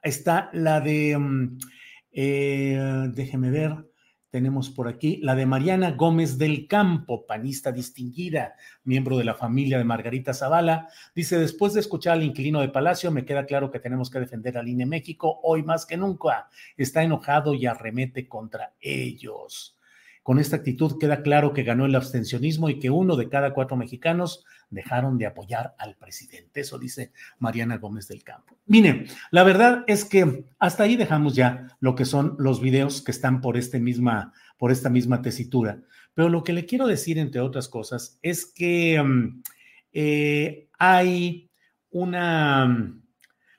Está 0.01 0.49
la 0.53 0.79
de, 0.79 1.17
mm, 1.17 1.57
eh, 2.11 3.09
déjeme 3.13 3.49
ver, 3.49 3.87
tenemos 4.29 4.69
por 4.69 4.87
aquí 4.87 5.19
la 5.23 5.35
de 5.35 5.45
Mariana 5.45 5.91
Gómez 5.91 6.37
del 6.37 6.67
Campo, 6.67 7.25
panista 7.25 7.71
distinguida, 7.71 8.55
miembro 8.83 9.17
de 9.17 9.23
la 9.23 9.33
familia 9.33 9.77
de 9.77 9.83
Margarita 9.83 10.33
Zavala. 10.33 10.89
Dice, 11.15 11.39
después 11.39 11.73
de 11.73 11.79
escuchar 11.79 12.13
al 12.13 12.23
inquilino 12.23 12.59
de 12.59 12.69
Palacio, 12.69 13.09
me 13.09 13.25
queda 13.25 13.45
claro 13.45 13.71
que 13.71 13.79
tenemos 13.79 14.09
que 14.09 14.19
defender 14.19 14.57
al 14.57 14.67
INE 14.67 14.85
México 14.85 15.39
hoy 15.43 15.63
más 15.63 15.85
que 15.85 15.97
nunca. 15.97 16.49
Está 16.75 17.03
enojado 17.03 17.53
y 17.53 17.65
arremete 17.65 18.27
contra 18.27 18.73
ellos. 18.79 19.77
Con 20.23 20.39
esta 20.39 20.57
actitud 20.57 20.99
queda 20.99 21.21
claro 21.21 21.53
que 21.53 21.63
ganó 21.63 21.85
el 21.85 21.95
abstencionismo 21.95 22.69
y 22.69 22.79
que 22.79 22.89
uno 22.89 23.15
de 23.15 23.29
cada 23.29 23.53
cuatro 23.53 23.77
mexicanos 23.77 24.43
dejaron 24.69 25.17
de 25.17 25.25
apoyar 25.25 25.75
al 25.77 25.95
presidente. 25.95 26.61
Eso 26.61 26.77
dice 26.77 27.11
Mariana 27.39 27.77
Gómez 27.77 28.07
del 28.07 28.23
Campo. 28.23 28.57
Mire, 28.65 29.05
la 29.31 29.43
verdad 29.43 29.83
es 29.87 30.05
que 30.05 30.45
hasta 30.59 30.83
ahí 30.83 30.95
dejamos 30.95 31.35
ya 31.35 31.67
lo 31.79 31.95
que 31.95 32.05
son 32.05 32.35
los 32.39 32.61
videos 32.61 33.01
que 33.01 33.11
están 33.11 33.41
por, 33.41 33.57
este 33.57 33.79
misma, 33.79 34.33
por 34.57 34.71
esta 34.71 34.89
misma 34.89 35.21
tesitura. 35.21 35.79
Pero 36.13 36.29
lo 36.29 36.43
que 36.43 36.53
le 36.53 36.65
quiero 36.65 36.87
decir, 36.87 37.17
entre 37.17 37.41
otras 37.41 37.67
cosas, 37.67 38.19
es 38.21 38.45
que 38.45 39.01
mm, 39.01 39.41
eh, 39.93 40.69
hay 40.77 41.49
una... 41.91 42.65
Mm, 42.65 43.03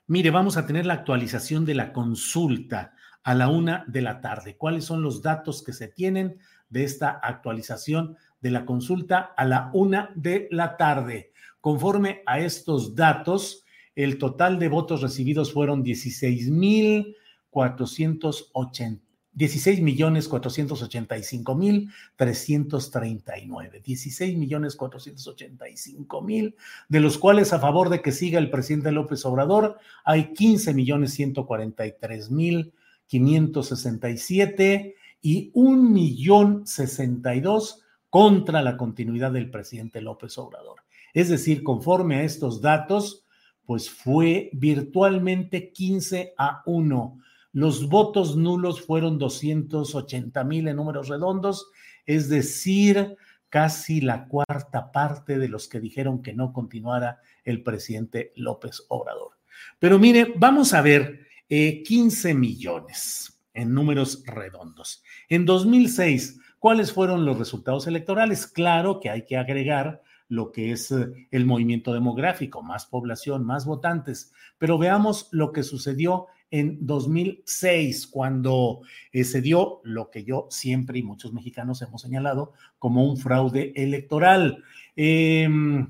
mire, 0.07 0.29
vamos 0.29 0.57
a 0.57 0.65
tener 0.65 0.85
la 0.85 0.95
actualización 0.95 1.65
de 1.65 1.75
la 1.75 1.93
consulta 1.93 2.93
a 3.23 3.33
la 3.35 3.47
una 3.49 3.83
de 3.87 4.01
la 4.01 4.21
tarde. 4.21 4.57
¿Cuáles 4.57 4.85
son 4.85 5.01
los 5.01 5.21
datos 5.21 5.63
que 5.63 5.73
se 5.73 5.87
tienen 5.87 6.39
de 6.69 6.83
esta 6.83 7.09
actualización 7.09 8.17
de 8.41 8.51
la 8.51 8.65
consulta 8.65 9.33
a 9.35 9.45
la 9.45 9.69
una 9.73 10.11
de 10.15 10.47
la 10.51 10.77
tarde. 10.77 11.31
Conforme 11.61 12.21
a 12.25 12.39
estos 12.39 12.95
datos, 12.95 13.65
el 13.95 14.17
total 14.17 14.59
de 14.59 14.69
votos 14.69 15.01
recibidos 15.01 15.51
fueron 15.51 15.83
16 15.83 16.49
mil 16.49 17.15
480. 17.49 19.03
16 19.31 19.81
millones 19.81 20.27
485 20.27 21.55
mil 21.55 21.89
339. 22.15 23.81
16 23.85 24.37
millones 24.37 24.75
485 24.75 26.21
mil, 26.21 26.55
de 26.89 26.99
los 26.99 27.17
cuales 27.17 27.53
a 27.53 27.59
favor 27.59 27.89
de 27.89 28.01
que 28.01 28.11
siga 28.11 28.39
el 28.39 28.49
presidente 28.49 28.91
López 28.91 29.25
Obrador 29.25 29.77
hay 30.03 30.33
15 30.33 30.73
millones 30.73 31.13
143 31.13 32.31
mil 32.31 32.73
567 33.07 34.95
y 35.21 35.51
un 35.53 35.91
millón 35.93 36.65
sesenta 36.67 37.35
y 37.35 37.41
dos 37.41 37.81
contra 38.09 38.61
la 38.61 38.77
continuidad 38.77 39.31
del 39.31 39.49
presidente 39.49 40.01
López 40.01 40.37
Obrador. 40.37 40.81
Es 41.13 41.29
decir, 41.29 41.63
conforme 41.63 42.17
a 42.17 42.23
estos 42.23 42.61
datos, 42.61 43.25
pues 43.65 43.89
fue 43.89 44.49
virtualmente 44.53 45.71
15 45.71 46.33
a 46.37 46.63
1. 46.65 47.19
Los 47.53 47.87
votos 47.87 48.35
nulos 48.35 48.81
fueron 48.81 49.17
280 49.17 50.43
mil 50.43 50.67
en 50.67 50.75
números 50.75 51.07
redondos, 51.07 51.69
es 52.05 52.29
decir, 52.29 53.15
casi 53.49 54.01
la 54.01 54.27
cuarta 54.27 54.91
parte 54.91 55.37
de 55.39 55.49
los 55.49 55.67
que 55.67 55.79
dijeron 55.79 56.21
que 56.21 56.33
no 56.33 56.53
continuara 56.53 57.19
el 57.43 57.63
presidente 57.63 58.31
López 58.35 58.85
Obrador. 58.89 59.37
Pero 59.79 59.99
mire, 59.99 60.33
vamos 60.35 60.73
a 60.73 60.81
ver, 60.81 61.27
15 61.47 62.29
eh, 62.29 62.33
millones 62.33 63.39
en 63.53 63.73
números 63.73 64.23
redondos. 64.25 65.03
En 65.27 65.45
2006, 65.45 66.39
¿cuáles 66.59 66.93
fueron 66.93 67.25
los 67.25 67.37
resultados 67.37 67.87
electorales? 67.87 68.47
Claro 68.47 68.99
que 68.99 69.09
hay 69.09 69.25
que 69.25 69.37
agregar 69.37 70.01
lo 70.27 70.51
que 70.51 70.71
es 70.71 70.91
eh, 70.91 71.27
el 71.31 71.45
movimiento 71.45 71.93
demográfico, 71.93 72.61
más 72.61 72.85
población, 72.85 73.45
más 73.45 73.65
votantes, 73.65 74.31
pero 74.57 74.77
veamos 74.77 75.27
lo 75.31 75.51
que 75.51 75.63
sucedió 75.63 76.27
en 76.51 76.85
2006, 76.85 78.07
cuando 78.07 78.81
eh, 79.11 79.23
se 79.23 79.41
dio 79.41 79.81
lo 79.83 80.09
que 80.09 80.23
yo 80.23 80.47
siempre 80.49 80.99
y 80.99 81.03
muchos 81.03 81.33
mexicanos 81.33 81.81
hemos 81.81 82.01
señalado 82.01 82.53
como 82.79 83.03
un 83.03 83.17
fraude 83.17 83.73
electoral. 83.75 84.63
Em, 84.95 85.89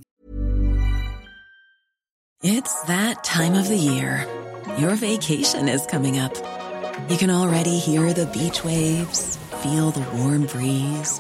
It's 2.42 2.74
that 2.88 3.22
time 3.26 3.54
of 3.54 3.68
the 3.68 3.76
year. 3.76 4.26
Your 4.78 4.96
vacation 4.96 5.68
is 5.68 5.86
coming 5.86 6.20
up. 6.20 6.32
You 7.10 7.18
can 7.18 7.30
already 7.30 7.80
hear 7.80 8.14
the 8.14 8.28
beach 8.28 8.64
waves, 8.64 9.38
feel 9.62 9.92
the 9.92 10.06
warm 10.18 10.46
breeze, 10.46 11.20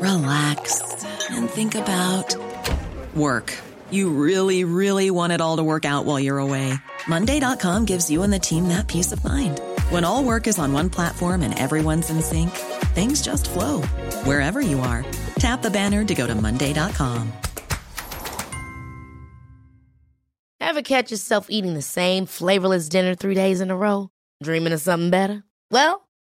relax, 0.00 1.04
and 1.30 1.50
think 1.50 1.74
about 1.74 2.34
work. 3.14 3.52
You 3.90 4.10
really, 4.10 4.64
really 4.64 5.10
want 5.10 5.32
it 5.34 5.40
all 5.40 5.58
to 5.58 5.62
work 5.62 5.84
out 5.84 6.06
while 6.06 6.18
you're 6.18 6.38
away. 6.38 6.72
Monday.com 7.06 7.84
gives 7.84 8.10
you 8.10 8.22
and 8.22 8.32
the 8.32 8.38
team 8.38 8.68
that 8.68 8.88
peace 8.88 9.12
of 9.12 9.22
mind. 9.22 9.60
When 9.90 10.04
all 10.04 10.24
work 10.24 10.46
is 10.46 10.58
on 10.58 10.72
one 10.72 10.90
platform 10.90 11.42
and 11.42 11.58
everyone's 11.58 12.08
in 12.08 12.22
sync, 12.22 12.50
things 12.94 13.20
just 13.20 13.50
flow 13.50 13.82
wherever 14.24 14.60
you 14.60 14.80
are. 14.80 15.04
Tap 15.38 15.62
the 15.62 15.70
banner 15.70 16.04
to 16.04 16.14
go 16.14 16.26
to 16.26 16.34
Monday.com. 16.34 17.32
Ever 20.60 20.82
catch 20.82 21.10
yourself 21.10 21.46
eating 21.48 21.74
the 21.74 21.82
same 21.82 22.26
flavorless 22.26 22.88
dinner 22.88 23.14
three 23.14 23.34
days 23.34 23.60
in 23.60 23.70
a 23.70 23.76
row? 23.76 24.10
Dreaming 24.42 24.72
of 24.72 24.80
something 24.80 25.10
better? 25.10 25.44
Well, 25.70 26.05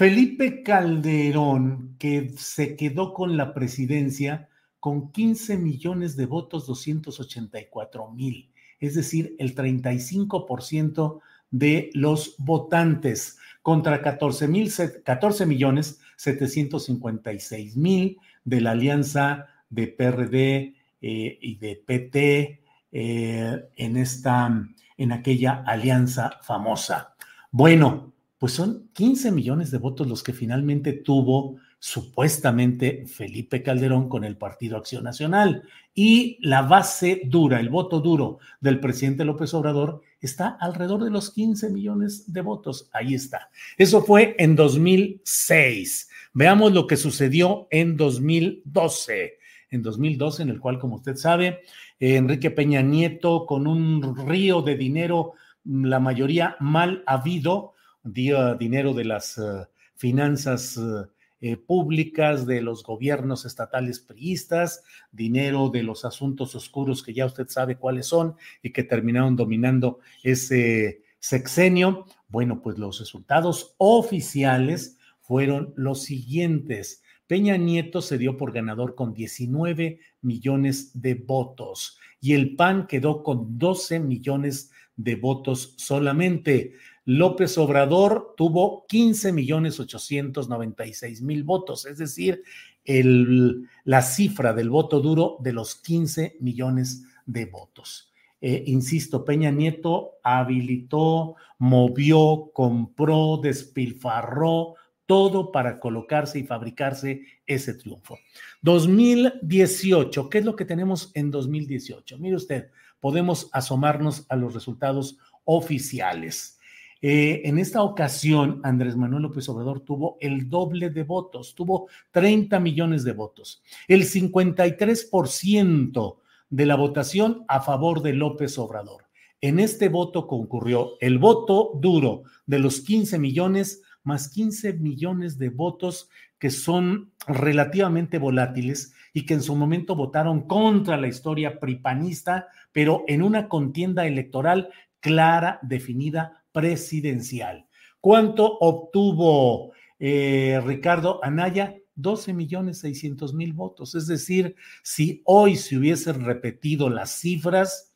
Felipe 0.00 0.62
Calderón, 0.62 1.94
que 1.98 2.30
se 2.38 2.74
quedó 2.74 3.12
con 3.12 3.36
la 3.36 3.52
presidencia 3.52 4.48
con 4.78 5.12
15 5.12 5.58
millones 5.58 6.16
de 6.16 6.24
votos, 6.24 6.66
284 6.66 8.10
mil, 8.10 8.50
es 8.78 8.94
decir, 8.94 9.36
el 9.38 9.54
35% 9.54 11.20
de 11.50 11.90
los 11.92 12.34
votantes 12.38 13.36
contra 13.60 14.00
14, 14.00 14.48
mil, 14.48 14.72
14 15.04 15.44
millones 15.44 16.00
756 16.16 17.76
mil 17.76 18.16
de 18.42 18.60
la 18.62 18.70
alianza 18.70 19.48
de 19.68 19.86
PRD 19.86 20.76
eh, 21.02 21.38
y 21.42 21.56
de 21.56 21.76
PT 21.76 22.62
eh, 22.90 23.68
en 23.76 23.96
esta, 23.98 24.66
en 24.96 25.12
aquella 25.12 25.62
alianza 25.66 26.38
famosa. 26.42 27.16
Bueno, 27.50 28.14
pues 28.40 28.54
son 28.54 28.88
15 28.94 29.32
millones 29.32 29.70
de 29.70 29.76
votos 29.76 30.06
los 30.06 30.22
que 30.22 30.32
finalmente 30.32 30.94
tuvo 30.94 31.58
supuestamente 31.78 33.04
Felipe 33.06 33.62
Calderón 33.62 34.08
con 34.08 34.24
el 34.24 34.38
Partido 34.38 34.78
Acción 34.78 35.04
Nacional. 35.04 35.62
Y 35.94 36.38
la 36.40 36.62
base 36.62 37.20
dura, 37.26 37.60
el 37.60 37.68
voto 37.68 38.00
duro 38.00 38.38
del 38.58 38.80
presidente 38.80 39.26
López 39.26 39.52
Obrador 39.52 40.00
está 40.22 40.56
alrededor 40.58 41.04
de 41.04 41.10
los 41.10 41.30
15 41.32 41.68
millones 41.68 42.32
de 42.32 42.40
votos. 42.40 42.88
Ahí 42.94 43.12
está. 43.12 43.50
Eso 43.76 44.02
fue 44.02 44.34
en 44.38 44.56
2006. 44.56 46.08
Veamos 46.32 46.72
lo 46.72 46.86
que 46.86 46.96
sucedió 46.96 47.68
en 47.70 47.98
2012. 47.98 49.34
En 49.70 49.82
2012, 49.82 50.44
en 50.44 50.48
el 50.48 50.60
cual, 50.60 50.78
como 50.78 50.96
usted 50.96 51.16
sabe, 51.16 51.60
Enrique 51.98 52.50
Peña 52.50 52.80
Nieto, 52.80 53.44
con 53.44 53.66
un 53.66 54.16
río 54.26 54.62
de 54.62 54.76
dinero, 54.76 55.34
la 55.64 56.00
mayoría 56.00 56.56
mal 56.58 57.04
habido, 57.06 57.74
dio 58.02 58.54
dinero 58.54 58.94
de 58.94 59.04
las 59.04 59.38
eh, 59.38 59.66
finanzas 59.94 60.76
eh, 60.76 61.06
eh, 61.42 61.56
públicas, 61.56 62.46
de 62.46 62.60
los 62.60 62.82
gobiernos 62.82 63.44
estatales 63.46 64.00
priistas, 64.00 64.82
dinero 65.10 65.70
de 65.70 65.82
los 65.82 66.04
asuntos 66.04 66.54
oscuros 66.54 67.02
que 67.02 67.14
ya 67.14 67.26
usted 67.26 67.48
sabe 67.48 67.76
cuáles 67.76 68.06
son 68.06 68.36
y 68.62 68.72
que 68.72 68.84
terminaron 68.84 69.36
dominando 69.36 70.00
ese 70.22 71.02
sexenio. 71.18 72.04
Bueno, 72.28 72.60
pues 72.62 72.78
los 72.78 73.00
resultados 73.00 73.74
oficiales 73.78 74.98
fueron 75.20 75.72
los 75.76 76.02
siguientes. 76.02 77.02
Peña 77.26 77.56
Nieto 77.56 78.02
se 78.02 78.18
dio 78.18 78.36
por 78.36 78.52
ganador 78.52 78.94
con 78.94 79.14
19 79.14 80.00
millones 80.20 81.00
de 81.00 81.14
votos 81.14 81.98
y 82.20 82.34
el 82.34 82.56
PAN 82.56 82.86
quedó 82.86 83.22
con 83.22 83.58
12 83.58 84.00
millones 84.00 84.72
de 84.96 85.16
votos 85.16 85.74
solamente. 85.78 86.74
López 87.12 87.58
Obrador 87.58 88.34
tuvo 88.36 88.86
15 88.86 89.32
millones 89.32 89.80
896 89.80 91.22
mil 91.22 91.42
votos, 91.42 91.84
es 91.86 91.98
decir, 91.98 92.44
la 92.84 94.02
cifra 94.02 94.52
del 94.52 94.70
voto 94.70 95.00
duro 95.00 95.36
de 95.40 95.52
los 95.52 95.74
15 95.74 96.36
millones 96.38 97.02
de 97.26 97.46
votos. 97.46 98.12
Eh, 98.40 98.62
insisto, 98.68 99.24
Peña 99.24 99.50
Nieto 99.50 100.18
habilitó, 100.22 101.34
movió, 101.58 102.52
compró, 102.54 103.40
despilfarró 103.42 104.76
todo 105.04 105.50
para 105.50 105.80
colocarse 105.80 106.38
y 106.38 106.44
fabricarse 106.44 107.22
ese 107.44 107.74
triunfo. 107.74 108.20
2018, 108.62 110.30
¿qué 110.30 110.38
es 110.38 110.44
lo 110.44 110.54
que 110.54 110.64
tenemos 110.64 111.10
en 111.14 111.32
2018? 111.32 112.18
Mire 112.18 112.36
usted, 112.36 112.70
podemos 113.00 113.48
asomarnos 113.52 114.26
a 114.28 114.36
los 114.36 114.54
resultados 114.54 115.18
oficiales. 115.44 116.59
Eh, 117.02 117.42
en 117.44 117.58
esta 117.58 117.82
ocasión, 117.82 118.60
Andrés 118.62 118.96
Manuel 118.96 119.22
López 119.22 119.48
Obrador 119.48 119.80
tuvo 119.80 120.18
el 120.20 120.50
doble 120.50 120.90
de 120.90 121.02
votos, 121.02 121.54
tuvo 121.54 121.88
30 122.10 122.60
millones 122.60 123.04
de 123.04 123.12
votos. 123.12 123.62
El 123.88 124.04
53% 124.04 126.16
de 126.50 126.66
la 126.66 126.76
votación 126.76 127.44
a 127.48 127.60
favor 127.60 128.02
de 128.02 128.12
López 128.12 128.58
Obrador. 128.58 129.04
En 129.40 129.58
este 129.58 129.88
voto 129.88 130.26
concurrió 130.26 130.98
el 131.00 131.18
voto 131.18 131.70
duro 131.80 132.24
de 132.44 132.58
los 132.58 132.80
15 132.80 133.18
millones 133.18 133.80
más 134.02 134.28
15 134.28 134.74
millones 134.74 135.38
de 135.38 135.50
votos 135.50 136.08
que 136.38 136.50
son 136.50 137.12
relativamente 137.26 138.18
volátiles 138.18 138.94
y 139.12 139.26
que 139.26 139.34
en 139.34 139.42
su 139.42 139.54
momento 139.54 139.94
votaron 139.94 140.46
contra 140.46 140.96
la 140.96 141.08
historia 141.08 141.60
pripanista, 141.60 142.48
pero 142.72 143.04
en 143.08 143.22
una 143.22 143.48
contienda 143.48 144.06
electoral 144.06 144.70
clara, 145.00 145.58
definida, 145.62 146.39
presidencial. 146.52 147.66
¿Cuánto 148.00 148.58
obtuvo 148.58 149.72
eh, 149.98 150.60
Ricardo 150.64 151.20
Anaya? 151.22 151.76
12 151.96 152.32
millones 152.32 152.78
600 152.78 153.34
mil 153.34 153.52
votos. 153.52 153.94
Es 153.94 154.06
decir, 154.06 154.56
si 154.82 155.22
hoy 155.24 155.56
se 155.56 155.76
hubiesen 155.76 156.24
repetido 156.24 156.88
las 156.88 157.10
cifras, 157.10 157.92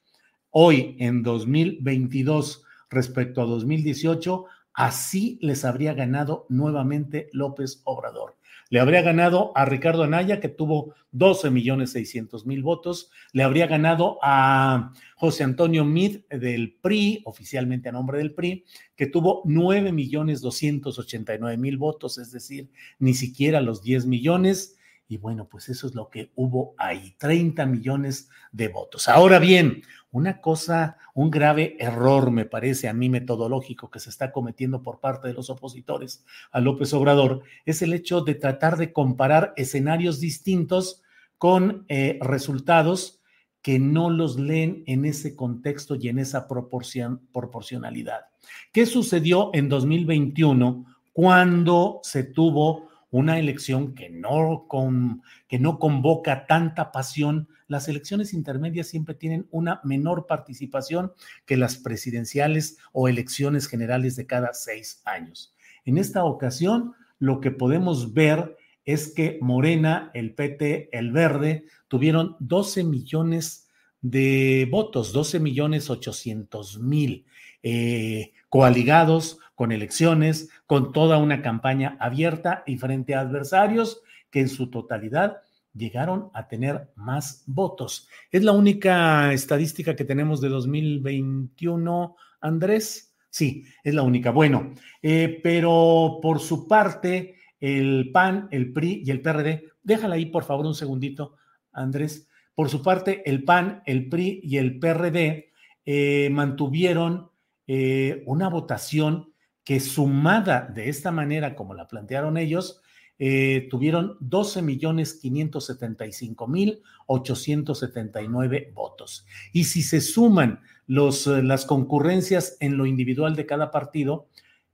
hoy 0.51 0.97
en 0.99 1.23
2022 1.23 2.65
respecto 2.91 3.41
a 3.41 3.47
2018, 3.47 4.45
así 4.75 5.39
les 5.41 5.65
habría 5.65 5.95
ganado 5.95 6.47
nuevamente 6.49 7.29
López 7.33 7.81
Obrador. 7.85 8.37
Le 8.71 8.81
habría 8.81 9.03
ganado 9.03 9.53
a 9.55 9.65
Ricardo 9.65 10.03
Anaya, 10.03 10.41
que 10.41 10.49
tuvo 10.49 10.95
12 11.13 11.51
millones 11.51 11.93
600 11.93 12.47
mil 12.47 12.63
votos. 12.63 13.11
Le 13.33 13.43
habría 13.43 13.67
ganado 13.67 14.19
a 14.23 14.93
José 15.17 15.45
Antonio 15.45 15.85
Mid 15.85 16.21
del 16.31 16.75
PRI, 16.81 17.23
oficialmente 17.25 17.89
a 17.89 17.93
nombre 17.93 18.19
del 18.19 18.35
PRI, 18.35 18.65
que 18.97 19.07
tuvo 19.07 19.43
9 19.45 19.93
millones 19.93 20.41
289 20.41 21.57
mil 21.57 21.77
votos, 21.77 22.19
es 22.19 22.33
decir, 22.33 22.71
ni 22.99 23.15
siquiera 23.15 23.61
los 23.61 23.83
10 23.83 24.07
millones. 24.07 24.77
Y 25.07 25.19
bueno, 25.19 25.47
pues 25.49 25.69
eso 25.69 25.87
es 25.87 25.95
lo 25.95 26.09
que 26.09 26.33
hubo 26.35 26.75
ahí, 26.79 27.15
30 27.19 27.67
millones 27.67 28.29
de 28.53 28.69
votos. 28.69 29.09
Ahora 29.09 29.39
bien, 29.39 29.83
una 30.11 30.41
cosa, 30.41 30.97
un 31.15 31.31
grave 31.31 31.77
error, 31.79 32.31
me 32.31 32.47
parece 32.47 32.89
a 32.89 32.95
mí 32.95 33.09
metodológico 33.09 33.91
que 33.91 34.01
se 34.01 34.11
está 34.11 34.33
cometiendo 34.33 34.83
por 34.83 35.01
parte 35.01 35.29
de 35.29 35.35
los 35.35 35.51
opositores 35.51 36.25
a 36.53 36.61
López 36.61 36.95
Obrador, 36.95 37.43
es 37.67 37.83
el 37.83 37.93
hecho 37.93 38.23
de 38.23 38.35
tratar 38.35 38.77
de 38.77 38.93
comparar 38.93 39.53
escenarios 39.57 40.21
distintos 40.21 41.03
con 41.37 41.85
eh, 41.89 42.19
resultados 42.23 43.21
que 43.61 43.79
no 43.79 44.11
los 44.11 44.39
leen 44.39 44.85
en 44.87 45.05
ese 45.05 45.35
contexto 45.35 45.95
y 45.95 46.09
en 46.09 46.19
esa 46.19 46.47
proporcionalidad. 46.47 48.27
¿Qué 48.73 48.85
sucedió 48.87 49.51
en 49.55 49.69
2021 49.69 50.85
cuando 51.13 52.01
se 52.03 52.25
tuvo 52.25 52.89
una 53.15 53.39
elección 53.39 53.95
que 53.95 54.11
no, 54.11 54.67
con, 54.67 55.23
que 55.47 55.61
no 55.61 55.79
convoca 55.79 56.47
tanta 56.47 56.91
pasión, 56.91 57.49
las 57.69 57.87
elecciones 57.87 58.35
intermedias 58.35 58.89
siempre 58.89 59.15
tienen 59.15 59.47
una 59.53 59.81
menor 59.85 60.27
participación 60.27 61.13
que 61.47 61.57
las 61.57 61.77
presidenciales 61.77 62.77
o 62.91 63.07
elecciones 63.07 63.69
generales 63.69 64.17
de 64.17 64.27
cada 64.27 64.53
seis 64.53 65.01
años. 65.05 65.55
En 65.85 65.97
esta 65.97 66.25
ocasión, 66.25 66.95
lo 67.21 67.41
que 67.41 67.53
podemos 67.53 68.15
ver 68.15 68.57
es 68.85 69.15
que 69.15 69.39
Morena, 69.41 70.11
el 70.13 70.35
PT, 70.35 70.89
el 70.91 71.13
Verde, 71.13 71.67
tuvieron 71.87 72.35
12 72.41 72.83
millones 72.83 73.69
de 74.01 74.67
votos, 74.73 75.13
12 75.13 75.39
millones 75.39 75.89
800 75.89 76.81
mil 76.81 77.27
eh, 77.63 78.33
coaligados 78.49 79.39
con 79.55 79.73
elecciones, 79.73 80.51
con 80.67 80.93
toda 80.93 81.19
una 81.19 81.43
campaña 81.43 81.97
abierta 82.01 82.63
y 82.67 82.77
frente 82.77 83.15
a 83.15 83.21
adversarios 83.21 84.03
que 84.31 84.41
en 84.41 84.49
su 84.49 84.71
totalidad 84.71 85.39
llegaron 85.75 86.31
a 86.35 86.49
tener 86.49 86.91
más 86.97 87.43
votos. 87.47 88.09
Es 88.31 88.43
la 88.45 88.53
única 88.53 89.33
estadística 89.33 89.95
que 89.97 90.05
tenemos 90.05 90.41
de 90.41 90.49
2021, 90.49 92.17
Andrés. 92.41 93.15
Sí, 93.31 93.65
es 93.83 93.95
la 93.95 94.03
única. 94.03 94.31
Bueno, 94.31 94.73
eh, 95.03 95.41
pero 95.43 96.21
por 96.23 96.39
su 96.39 96.69
parte, 96.69 97.37
el 97.59 98.11
PAN, 98.13 98.49
el 98.51 98.73
PRI 98.73 99.03
y 99.05 99.11
el 99.11 99.21
PRD, 99.21 99.65
déjala 99.83 100.15
ahí 100.15 100.27
por 100.27 100.45
favor 100.45 100.67
un 100.67 100.75
segundito, 100.75 101.37
Andrés. 101.73 102.29
Por 102.55 102.71
su 102.71 102.83
parte, 102.83 103.29
el 103.29 103.43
PAN, 103.43 103.83
el 103.87 104.09
PRI 104.09 104.41
y 104.45 104.59
el 104.59 104.79
PRD 104.79 105.51
eh, 105.85 106.29
mantuvieron 106.31 107.31
eh, 107.67 108.23
una 108.27 108.49
votación 108.49 109.34
que 109.65 109.81
sumada 109.81 110.71
de 110.75 110.89
esta 110.89 111.11
manera, 111.11 111.57
como 111.57 111.75
la 111.75 111.89
plantearon 111.89 112.37
ellos, 112.37 112.83
eh, 113.19 113.69
tuvieron 113.71 114.17
12 114.21 114.61
millones 114.63 115.15
575 115.15 116.49
mil 116.49 116.83
879 117.07 118.73
votos. 118.75 119.25
Y 119.53 119.65
si 119.65 119.83
se 119.83 120.01
suman 120.01 120.61
los, 120.87 121.27
eh, 121.27 121.43
las 121.43 121.65
concurrencias 121.65 122.57
en 122.61 122.77
lo 122.77 122.87
individual 122.87 123.37
de 123.37 123.47
cada 123.47 123.71
partido, 123.71 124.29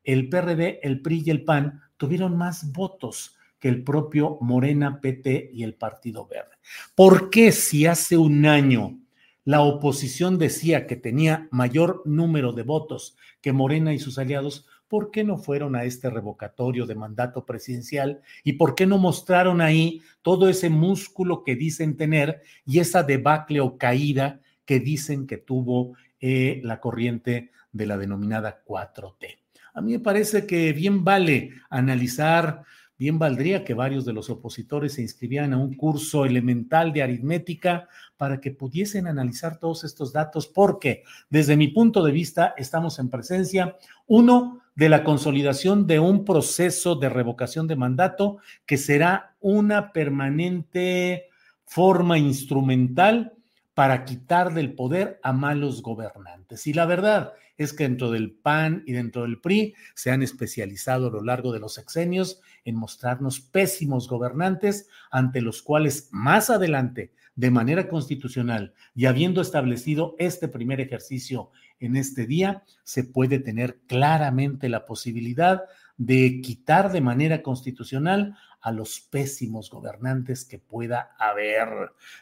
el 0.05 0.29
PRD, 0.29 0.81
el 0.83 1.03
PRI 1.03 1.22
y 1.26 1.31
el 1.31 1.44
PAN 1.44 1.81
tuvieron 1.96 2.37
más 2.37 2.72
votos 2.72 3.37
que 3.59 3.68
el 3.68 3.85
propio 3.85 4.38
Morena, 4.40 5.00
PT 5.00 5.50
y 5.53 5.62
el 5.62 5.74
Partido 5.74 6.26
Verde. 6.26 6.57
¿Por 6.94 7.29
qué 7.29 7.53
si 7.53 7.87
hace 7.87 8.16
un 8.16 8.46
año 8.46 8.98
la 9.44 9.61
oposición 9.61 10.38
decía 10.38 10.87
que 10.87 10.96
tenía 10.96 11.46
mayor 11.50 12.03
número 12.07 12.53
de 12.53 12.62
votos 12.62 13.16
que 13.42 13.53
Morena 13.53 13.92
y 13.92 13.98
sus 13.98 14.18
aliados? 14.18 14.66
¿Por 14.90 15.12
qué 15.12 15.22
no 15.22 15.38
fueron 15.38 15.76
a 15.76 15.85
este 15.85 16.11
revocatorio 16.11 16.85
de 16.85 16.96
mandato 16.96 17.46
presidencial 17.46 18.20
y 18.42 18.55
por 18.55 18.74
qué 18.74 18.87
no 18.87 18.98
mostraron 18.98 19.61
ahí 19.61 20.03
todo 20.20 20.48
ese 20.48 20.68
músculo 20.68 21.44
que 21.44 21.55
dicen 21.55 21.96
tener 21.96 22.42
y 22.66 22.81
esa 22.81 23.05
debacle 23.05 23.61
o 23.61 23.79
caída 23.79 24.40
que 24.64 24.81
dicen 24.81 25.29
que 25.29 25.37
tuvo 25.38 25.94
eh, 26.20 26.61
la 26.64 26.81
corriente 26.81 27.53
de 27.72 27.87
la 27.87 27.96
denominada 27.96 28.62
4T? 28.66 29.38
A 29.74 29.81
mí 29.81 29.92
me 29.92 30.00
parece 30.00 30.44
que 30.44 30.72
bien 30.72 31.05
vale 31.05 31.53
analizar 31.70 32.64
bien 33.00 33.18
valdría 33.18 33.64
que 33.64 33.72
varios 33.72 34.05
de 34.05 34.12
los 34.12 34.29
opositores 34.29 34.92
se 34.92 35.00
inscribieran 35.00 35.55
a 35.55 35.57
un 35.57 35.72
curso 35.72 36.26
elemental 36.26 36.92
de 36.92 37.03
aritmética 37.03 37.88
para 38.18 38.42
que 38.42 38.50
pudiesen 38.50 39.07
analizar 39.07 39.59
todos 39.59 39.85
estos 39.85 40.12
datos, 40.12 40.46
porque 40.46 41.05
desde 41.31 41.57
mi 41.57 41.68
punto 41.68 42.05
de 42.05 42.12
vista 42.12 42.53
estamos 42.59 42.98
en 42.98 43.09
presencia, 43.09 43.79
uno, 44.07 44.60
de 44.74 44.88
la 44.88 45.04
consolidación 45.04 45.87
de 45.87 46.00
un 46.00 46.24
proceso 46.24 46.94
de 46.96 47.09
revocación 47.09 47.66
de 47.66 47.76
mandato 47.76 48.38
que 48.66 48.76
será 48.76 49.37
una 49.40 49.92
permanente 49.92 51.28
forma 51.64 52.18
instrumental 52.18 53.35
para 53.74 54.04
quitar 54.04 54.52
del 54.52 54.74
poder 54.74 55.20
a 55.22 55.33
malos 55.33 55.83
gobernantes. 55.83 56.66
Y 56.66 56.72
la 56.72 56.87
verdad 56.87 57.33
es 57.56 57.72
que 57.72 57.85
dentro 57.85 58.11
del 58.11 58.33
PAN 58.33 58.83
y 58.87 58.92
dentro 58.92 59.22
del 59.22 59.40
PRI 59.40 59.74
se 59.94 60.11
han 60.11 60.22
especializado 60.22 61.09
a 61.09 61.11
lo 61.11 61.22
largo 61.22 61.52
de 61.52 61.61
los 61.61 61.74
sexenios 61.74 62.40
en 62.64 62.74
mostrarnos 62.74 63.40
pésimos 63.40 64.09
gobernantes 64.09 64.88
ante 65.11 65.40
los 65.40 65.62
cuales 65.62 66.09
más 66.11 66.50
adelante, 66.50 67.12
de 67.37 67.50
manera 67.50 67.88
constitucional 67.88 68.74
y 68.94 69.06
habiendo 69.06 69.40
establecido 69.40 70.14
este 70.18 70.48
primer 70.48 70.80
ejercicio 70.80 71.50
en 71.81 71.97
este 71.97 72.27
día, 72.27 72.62
se 72.85 73.05
puede 73.05 73.38
tener 73.38 73.81
claramente 73.87 74.69
la 74.69 74.87
posibilidad 74.87 75.62
de 75.97 76.40
quitar 76.40 76.93
de 76.93 77.01
manera 77.01 77.43
constitucional 77.43 78.37
a 78.61 78.73
los 78.73 79.01
pésimos 79.01 79.71
gobernantes 79.71 80.45
que 80.45 80.59
pueda 80.59 81.14
haber. 81.19 81.69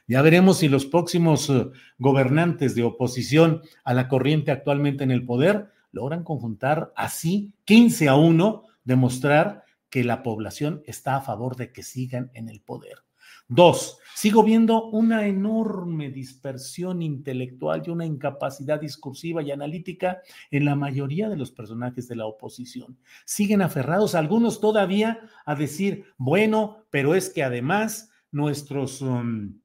Ya 0.06 0.22
veremos 0.22 0.58
si 0.58 0.68
los 0.68 0.86
próximos 0.86 1.50
eh, 1.50 1.66
gobernantes 1.98 2.74
de 2.74 2.84
oposición 2.84 3.62
a 3.84 3.94
la 3.94 4.08
corriente 4.08 4.50
actualmente 4.50 5.04
en 5.04 5.10
el 5.10 5.24
poder 5.24 5.70
logran 5.92 6.24
conjuntar 6.24 6.92
así 6.96 7.52
15 7.64 8.08
a 8.08 8.16
1, 8.16 8.64
demostrar 8.84 9.64
que 9.90 10.04
la 10.04 10.22
población 10.22 10.82
está 10.86 11.16
a 11.16 11.20
favor 11.20 11.56
de 11.56 11.72
que 11.72 11.82
sigan 11.82 12.30
en 12.34 12.48
el 12.48 12.60
poder. 12.60 13.07
Dos, 13.48 13.98
sigo 14.14 14.42
viendo 14.42 14.90
una 14.90 15.26
enorme 15.26 16.10
dispersión 16.10 17.00
intelectual 17.00 17.82
y 17.86 17.90
una 17.90 18.04
incapacidad 18.04 18.78
discursiva 18.78 19.42
y 19.42 19.50
analítica 19.50 20.20
en 20.50 20.66
la 20.66 20.74
mayoría 20.74 21.30
de 21.30 21.36
los 21.36 21.50
personajes 21.50 22.08
de 22.08 22.16
la 22.16 22.26
oposición. 22.26 22.98
Siguen 23.24 23.62
aferrados, 23.62 24.14
algunos 24.14 24.60
todavía, 24.60 25.20
a 25.46 25.54
decir, 25.54 26.04
bueno, 26.18 26.84
pero 26.90 27.14
es 27.14 27.30
que 27.30 27.42
además 27.42 28.10
nuestros... 28.30 29.00
Um, 29.00 29.60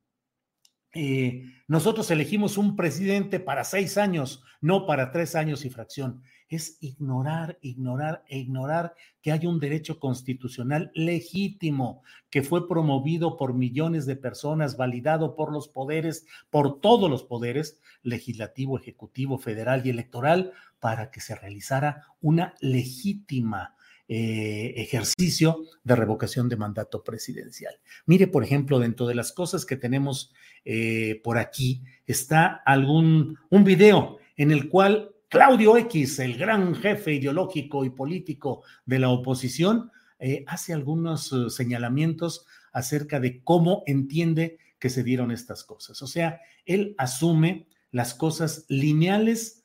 eh, 0.94 1.46
nosotros 1.68 2.12
elegimos 2.12 2.58
un 2.58 2.76
presidente 2.76 3.40
para 3.40 3.64
seis 3.64 3.98
años, 3.98 4.44
no 4.62 4.86
para 4.86 5.12
tres 5.12 5.36
años 5.36 5.66
y 5.66 5.70
fracción. 5.70 6.22
Es 6.50 6.78
ignorar, 6.82 7.58
ignorar 7.62 8.24
e 8.28 8.38
ignorar 8.38 8.94
que 9.24 9.32
hay 9.32 9.48
un 9.48 9.60
derecho 9.60 10.00
constitucional 10.00 10.92
legítimo 10.94 12.04
que 12.30 12.44
fue 12.44 12.68
promovido 12.68 13.38
por 13.38 13.56
millones 13.56 14.06
de 14.06 14.16
personas, 14.16 14.78
validado 14.78 15.36
por 15.36 15.52
los 15.52 15.68
poderes, 15.68 16.28
por 16.52 16.80
todos 16.80 17.10
los 17.10 17.24
poderes, 17.24 17.80
legislativo, 18.04 18.78
ejecutivo, 18.78 19.40
federal 19.40 19.82
y 19.86 19.90
electoral, 19.90 20.52
para 20.80 21.10
que 21.10 21.22
se 21.22 21.34
realizara 21.34 22.04
una 22.22 22.54
legítima 22.60 23.76
eh, 24.10 24.74
ejercicio 24.78 25.64
de 25.84 25.96
revocación 25.96 26.50
de 26.50 26.58
mandato 26.58 27.04
presidencial. 27.04 27.74
Mire, 28.06 28.28
por 28.28 28.44
ejemplo, 28.44 28.80
dentro 28.80 29.08
de 29.08 29.16
las 29.16 29.32
cosas 29.32 29.66
que 29.66 29.78
tenemos 29.78 30.34
eh, 30.66 31.22
por 31.24 31.38
aquí 31.38 31.84
está 32.06 32.62
algún 32.66 33.38
un 33.50 33.64
video 33.64 34.18
en 34.36 34.52
el 34.52 34.68
cual 34.68 35.16
Claudio 35.30 35.78
X, 35.78 36.20
el 36.20 36.38
gran 36.38 36.76
jefe 36.76 37.14
ideológico 37.14 37.86
y 37.86 37.92
político 37.92 38.64
de 38.86 39.00
la 39.00 39.10
oposición, 39.10 39.90
eh, 40.20 40.44
hace 40.48 40.74
algunos 40.74 41.34
señalamientos 41.50 42.46
acerca 42.74 43.20
de 43.20 43.42
cómo 43.42 43.84
entiende 43.86 44.58
que 44.80 44.90
se 44.90 45.04
dieron 45.04 45.32
estas 45.32 45.64
cosas. 45.64 46.02
O 46.02 46.08
sea, 46.08 46.42
él 46.66 46.94
asume 46.98 47.68
las 47.90 48.14
cosas 48.14 48.66
lineales 48.68 49.64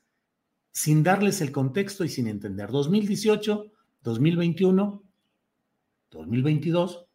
sin 0.71 1.03
darles 1.03 1.41
el 1.41 1.51
contexto 1.51 2.05
y 2.05 2.09
sin 2.09 2.27
entender. 2.27 2.71
2018 2.71 3.71
2021, 4.01 5.03
2022. 6.11 7.05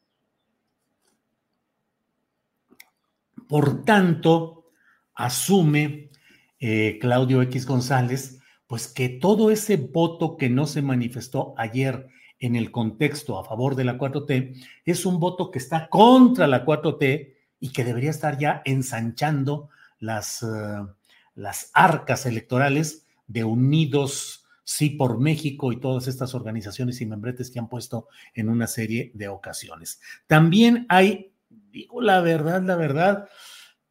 Por 3.48 3.84
tanto, 3.84 4.70
asume 5.14 6.10
eh, 6.58 6.98
Claudio 7.00 7.42
X 7.42 7.66
González, 7.66 8.38
pues 8.66 8.88
que 8.88 9.08
todo 9.08 9.50
ese 9.50 9.76
voto 9.76 10.36
que 10.36 10.48
no 10.48 10.66
se 10.66 10.82
manifestó 10.82 11.54
ayer 11.56 12.08
en 12.40 12.56
el 12.56 12.70
contexto 12.70 13.38
a 13.38 13.44
favor 13.44 13.74
de 13.74 13.84
la 13.84 13.96
4T 13.98 14.62
es 14.84 15.06
un 15.06 15.20
voto 15.20 15.50
que 15.50 15.58
está 15.58 15.88
contra 15.88 16.46
la 16.46 16.64
4T 16.64 17.34
y 17.60 17.72
que 17.72 17.84
debería 17.84 18.10
estar 18.10 18.38
ya 18.38 18.62
ensanchando 18.64 19.70
las, 19.98 20.42
uh, 20.42 20.88
las 21.34 21.70
arcas 21.72 22.26
electorales 22.26 23.06
de 23.26 23.44
Unidos 23.44 24.43
sí 24.64 24.90
por 24.90 25.20
México 25.20 25.70
y 25.72 25.78
todas 25.78 26.08
estas 26.08 26.34
organizaciones 26.34 27.00
y 27.00 27.06
membretes 27.06 27.50
que 27.50 27.58
han 27.58 27.68
puesto 27.68 28.08
en 28.34 28.48
una 28.48 28.66
serie 28.66 29.12
de 29.14 29.28
ocasiones. 29.28 30.00
También 30.26 30.86
hay, 30.88 31.32
digo 31.70 32.00
la 32.00 32.20
verdad, 32.20 32.62
la 32.62 32.76
verdad, 32.76 33.28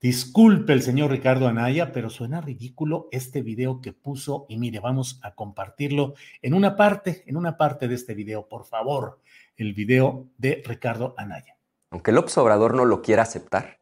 disculpe 0.02 0.74
el 0.74 0.82
señor 0.82 1.12
Ricardo 1.12 1.48
Anaya, 1.48 1.92
pero 1.92 2.10
suena 2.10 2.42
ridículo 2.42 3.08
este 3.12 3.42
video 3.42 3.80
que 3.80 3.94
puso 3.94 4.46
y 4.50 4.58
mire, 4.58 4.80
vamos 4.80 5.20
a 5.24 5.36
compartirlo 5.36 6.16
en 6.42 6.56
una 6.56 6.76
parte, 6.76 7.24
en 7.28 7.38
una 7.38 7.56
parte 7.56 7.88
de 7.88 7.96
este 7.96 8.16
video, 8.16 8.50
por 8.50 8.66
favor, 8.66 9.22
el 9.56 9.74
video 9.74 10.28
de 10.38 10.62
Ricardo 10.66 11.14
Anaya. 11.18 11.58
Aunque 11.92 12.10
el 12.10 12.18
Obrador 12.18 12.74
no 12.74 12.86
lo 12.86 13.04
quiera 13.04 13.22
aceptar, 13.22 13.80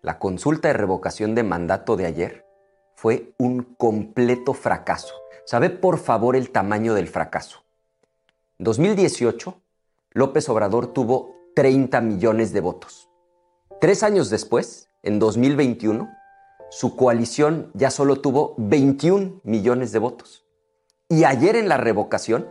la 0.00 0.18
consulta 0.20 0.68
de 0.68 0.74
revocación 0.74 1.34
de 1.34 1.42
mandato 1.42 1.96
de 1.96 2.06
ayer 2.06 2.46
fue 2.94 3.34
un 3.38 3.62
completo 3.62 4.54
fracaso 4.54 5.21
¿Sabe 5.44 5.70
por 5.70 5.98
favor 5.98 6.36
el 6.36 6.50
tamaño 6.50 6.94
del 6.94 7.08
fracaso? 7.08 7.64
En 8.58 8.64
2018, 8.64 9.60
López 10.12 10.48
Obrador 10.48 10.92
tuvo 10.92 11.34
30 11.56 12.00
millones 12.00 12.52
de 12.52 12.60
votos. 12.60 13.08
Tres 13.80 14.04
años 14.04 14.30
después, 14.30 14.88
en 15.02 15.18
2021, 15.18 16.08
su 16.70 16.96
coalición 16.96 17.72
ya 17.74 17.90
solo 17.90 18.20
tuvo 18.20 18.54
21 18.56 19.40
millones 19.42 19.90
de 19.90 19.98
votos. 19.98 20.46
Y 21.08 21.24
ayer 21.24 21.56
en 21.56 21.68
la 21.68 21.76
revocación 21.76 22.48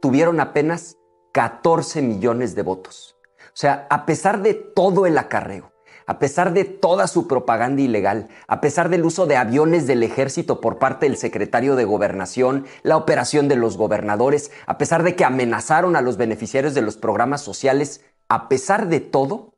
tuvieron 0.00 0.40
apenas 0.40 0.96
14 1.32 2.00
millones 2.00 2.54
de 2.54 2.62
votos. 2.62 3.16
O 3.48 3.56
sea, 3.56 3.86
a 3.90 4.06
pesar 4.06 4.40
de 4.42 4.54
todo 4.54 5.04
el 5.04 5.18
acarreo, 5.18 5.73
a 6.06 6.18
pesar 6.18 6.52
de 6.52 6.64
toda 6.64 7.06
su 7.06 7.26
propaganda 7.26 7.82
ilegal, 7.82 8.28
a 8.46 8.60
pesar 8.60 8.88
del 8.88 9.04
uso 9.04 9.26
de 9.26 9.36
aviones 9.36 9.86
del 9.86 10.02
ejército 10.02 10.60
por 10.60 10.78
parte 10.78 11.06
del 11.06 11.16
secretario 11.16 11.76
de 11.76 11.84
gobernación, 11.84 12.66
la 12.82 12.96
operación 12.96 13.48
de 13.48 13.56
los 13.56 13.76
gobernadores, 13.76 14.50
a 14.66 14.78
pesar 14.78 15.02
de 15.02 15.16
que 15.16 15.24
amenazaron 15.24 15.96
a 15.96 16.00
los 16.00 16.16
beneficiarios 16.16 16.74
de 16.74 16.82
los 16.82 16.96
programas 16.96 17.40
sociales, 17.40 18.04
a 18.28 18.48
pesar 18.48 18.88
de 18.88 19.00
todo, 19.00 19.54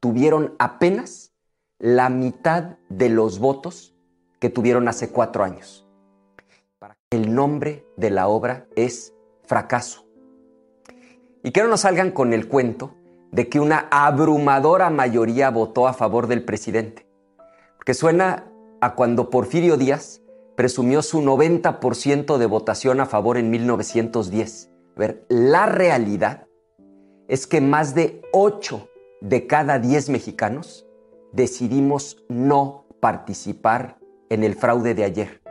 tuvieron 0.00 0.54
apenas 0.58 1.32
la 1.78 2.08
mitad 2.08 2.76
de 2.88 3.08
los 3.08 3.38
votos 3.38 3.94
que 4.38 4.50
tuvieron 4.50 4.88
hace 4.88 5.10
cuatro 5.10 5.44
años. 5.44 5.86
El 7.10 7.34
nombre 7.34 7.86
de 7.96 8.10
la 8.10 8.28
obra 8.28 8.66
es 8.74 9.14
fracaso. 9.44 10.06
Y 11.42 11.52
que 11.52 11.62
no 11.62 11.68
nos 11.68 11.82
salgan 11.82 12.10
con 12.10 12.32
el 12.32 12.48
cuento 12.48 12.95
de 13.32 13.48
que 13.48 13.60
una 13.60 13.88
abrumadora 13.90 14.90
mayoría 14.90 15.50
votó 15.50 15.86
a 15.86 15.92
favor 15.92 16.26
del 16.26 16.44
presidente. 16.44 17.06
Porque 17.76 17.94
suena 17.94 18.50
a 18.80 18.94
cuando 18.94 19.30
Porfirio 19.30 19.76
Díaz 19.76 20.22
presumió 20.56 21.02
su 21.02 21.20
90% 21.20 22.38
de 22.38 22.46
votación 22.46 23.00
a 23.00 23.06
favor 23.06 23.36
en 23.36 23.50
1910. 23.50 24.70
A 24.96 24.98
ver, 24.98 25.26
la 25.28 25.66
realidad 25.66 26.46
es 27.28 27.46
que 27.46 27.60
más 27.60 27.94
de 27.94 28.22
8 28.32 28.88
de 29.20 29.46
cada 29.46 29.78
10 29.78 30.08
mexicanos 30.08 30.86
decidimos 31.32 32.24
no 32.28 32.86
participar 33.00 33.98
en 34.30 34.44
el 34.44 34.54
fraude 34.54 34.94
de 34.94 35.04
ayer. 35.04 35.42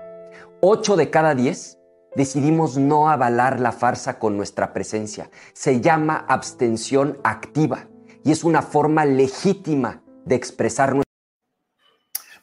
8 0.62 0.96
de 0.96 1.10
cada 1.10 1.36
10 1.36 1.78
decidimos 2.16 2.78
no 2.78 3.10
avalar 3.10 3.60
la 3.60 3.72
farsa 3.72 4.20
con 4.20 4.38
nuestra 4.38 4.74
presencia. 4.74 5.30
Se 5.54 5.82
llama 5.82 6.26
abstención 6.28 7.20
activa 7.24 7.88
y 8.24 8.32
es 8.32 8.44
una 8.44 8.62
forma 8.62 9.06
legítima 9.06 10.04
de 10.26 10.36
expresar 10.36 10.94
nuestra... 10.94 11.06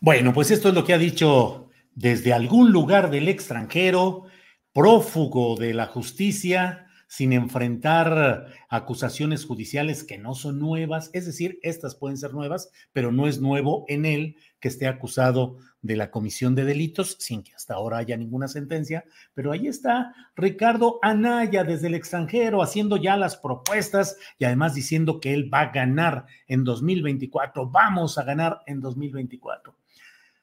Bueno, 0.01 0.33
pues 0.33 0.51
esto 0.51 0.69
es 0.69 0.75
lo 0.75 0.85
que 0.85 0.95
ha 0.95 0.99
dicho 0.99 1.69
desde 1.95 2.33
algún 2.33 2.73
lugar 2.73 3.11
del 3.11 3.29
extranjero, 3.29 4.25
prófugo 4.73 5.57
de 5.57 5.75
la 5.75 5.87
justicia, 5.87 6.87
sin 7.07 7.35
enfrentar 7.35 8.47
acusaciones 8.71 9.45
judiciales 9.45 10.03
que 10.03 10.17
no 10.17 10.35
son 10.35 10.59
nuevas, 10.59 11.11
es 11.13 11.27
decir, 11.27 11.59
estas 11.63 11.95
pueden 11.95 12.17
ser 12.17 12.33
nuevas, 12.33 12.71
pero 12.95 13.13
no 13.13 13.27
es 13.29 13.39
nuevo 13.39 13.85
en 13.89 14.07
él 14.07 14.37
que 14.61 14.69
esté 14.69 14.87
acusado 14.87 15.59
de 15.83 15.97
la 15.97 16.11
comisión 16.11 16.55
de 16.55 16.65
delitos, 16.65 17.17
sin 17.19 17.43
que 17.43 17.55
hasta 17.55 17.75
ahora 17.75 17.99
haya 17.99 18.17
ninguna 18.17 18.47
sentencia, 18.49 19.05
pero 19.35 19.51
ahí 19.51 19.67
está 19.67 20.15
Ricardo 20.37 20.99
Anaya 21.03 21.65
desde 21.65 21.89
el 21.89 21.95
extranjero 21.95 22.63
haciendo 22.63 22.97
ya 22.97 23.17
las 23.17 23.37
propuestas 23.37 24.17
y 24.39 24.45
además 24.45 24.75
diciendo 24.75 25.21
que 25.21 25.35
él 25.35 25.53
va 25.53 25.61
a 25.61 25.73
ganar 25.73 26.27
en 26.47 26.63
2024, 26.63 27.69
vamos 27.69 28.17
a 28.17 28.23
ganar 28.23 28.61
en 28.67 28.81
2024. 28.81 29.77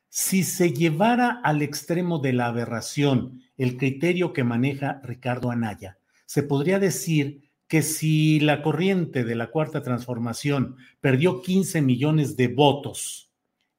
Si 0.09 0.43
se 0.43 0.73
llevara 0.73 1.39
al 1.43 1.61
extremo 1.61 2.19
de 2.19 2.33
la 2.33 2.47
aberración 2.47 3.41
el 3.57 3.77
criterio 3.77 4.33
que 4.33 4.43
maneja 4.43 4.99
Ricardo 5.03 5.51
Anaya, 5.51 5.99
se 6.25 6.43
podría 6.43 6.79
decir 6.79 7.49
que 7.67 7.81
si 7.81 8.39
la 8.39 8.61
corriente 8.61 9.23
de 9.23 9.35
la 9.35 9.51
cuarta 9.51 9.83
transformación 9.83 10.75
perdió 10.99 11.41
15 11.41 11.81
millones 11.83 12.35
de 12.35 12.47
votos 12.47 13.28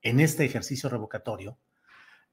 en 0.03 0.21
este 0.21 0.45
ejercicio 0.45 0.89
revocatorio, 0.89 1.59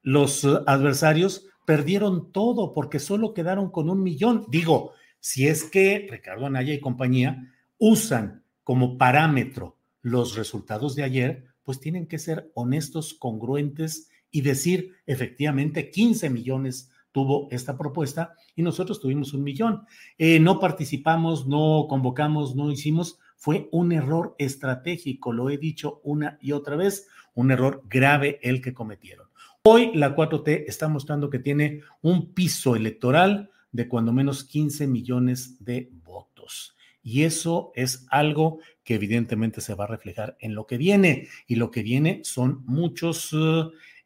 los 0.01 0.45
adversarios 0.45 1.47
perdieron 1.65 2.31
todo 2.31 2.73
porque 2.73 2.99
solo 2.99 3.33
quedaron 3.33 3.71
con 3.71 3.89
un 3.89 4.01
millón. 4.01 4.45
Digo, 4.49 4.93
si 5.19 5.47
es 5.47 5.65
que 5.65 6.07
Ricardo 6.09 6.45
Anaya 6.45 6.73
y 6.73 6.79
compañía 6.79 7.53
usan 7.77 8.43
como 8.63 8.97
parámetro 8.97 9.77
los 10.01 10.35
resultados 10.35 10.95
de 10.95 11.03
ayer, 11.03 11.45
pues 11.63 11.79
tienen 11.81 12.07
que 12.07 12.19
ser 12.19 12.51
honestos, 12.53 13.13
congruentes 13.13 14.09
y 14.31 14.41
decir 14.41 14.93
efectivamente 15.05 15.89
15 15.91 16.29
millones 16.29 16.89
tuvo 17.11 17.47
esta 17.51 17.77
propuesta 17.77 18.35
y 18.55 18.61
nosotros 18.61 19.01
tuvimos 19.01 19.33
un 19.33 19.43
millón. 19.43 19.85
Eh, 20.17 20.39
no 20.39 20.59
participamos, 20.59 21.47
no 21.47 21.87
convocamos, 21.89 22.55
no 22.55 22.71
hicimos. 22.71 23.19
Fue 23.35 23.67
un 23.71 23.91
error 23.91 24.35
estratégico, 24.37 25.33
lo 25.33 25.49
he 25.49 25.57
dicho 25.57 25.99
una 26.03 26.37
y 26.41 26.53
otra 26.53 26.75
vez, 26.75 27.07
un 27.37 27.51
error 27.51 27.83
grave 27.87 28.39
el 28.41 28.61
que 28.61 28.73
cometieron. 28.73 29.27
Hoy 29.61 29.91
la 29.93 30.15
4T 30.15 30.65
está 30.67 30.87
mostrando 30.87 31.29
que 31.29 31.39
tiene 31.39 31.81
un 32.01 32.33
piso 32.33 32.75
electoral 32.75 33.51
de 33.71 33.87
cuando 33.87 34.11
menos 34.11 34.43
15 34.43 34.87
millones 34.87 35.63
de 35.63 35.89
votos. 36.03 36.75
Y 37.03 37.23
eso 37.23 37.71
es 37.75 38.07
algo 38.09 38.59
que 38.83 38.95
evidentemente 38.95 39.61
se 39.61 39.75
va 39.75 39.83
a 39.83 39.87
reflejar 39.87 40.35
en 40.39 40.55
lo 40.55 40.65
que 40.65 40.77
viene. 40.77 41.27
Y 41.47 41.55
lo 41.55 41.69
que 41.69 41.83
viene 41.83 42.21
son 42.23 42.63
muchos 42.65 43.35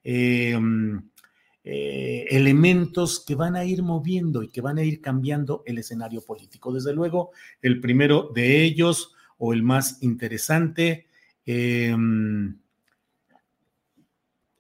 eh, 0.04 0.60
eh, 1.64 2.26
elementos 2.30 3.24
que 3.26 3.36
van 3.36 3.56
a 3.56 3.64
ir 3.64 3.82
moviendo 3.82 4.44
y 4.44 4.50
que 4.50 4.62
van 4.62 4.78
a 4.78 4.84
ir 4.84 5.00
cambiando 5.00 5.64
el 5.66 5.78
escenario 5.78 6.22
político. 6.22 6.74
Desde 6.74 6.94
luego, 6.94 7.32
el 7.62 7.80
primero 7.80 8.30
de 8.36 8.62
ellos 8.64 9.14
o 9.38 9.54
el 9.54 9.64
más 9.64 10.02
interesante, 10.04 11.08
em, 11.46 12.58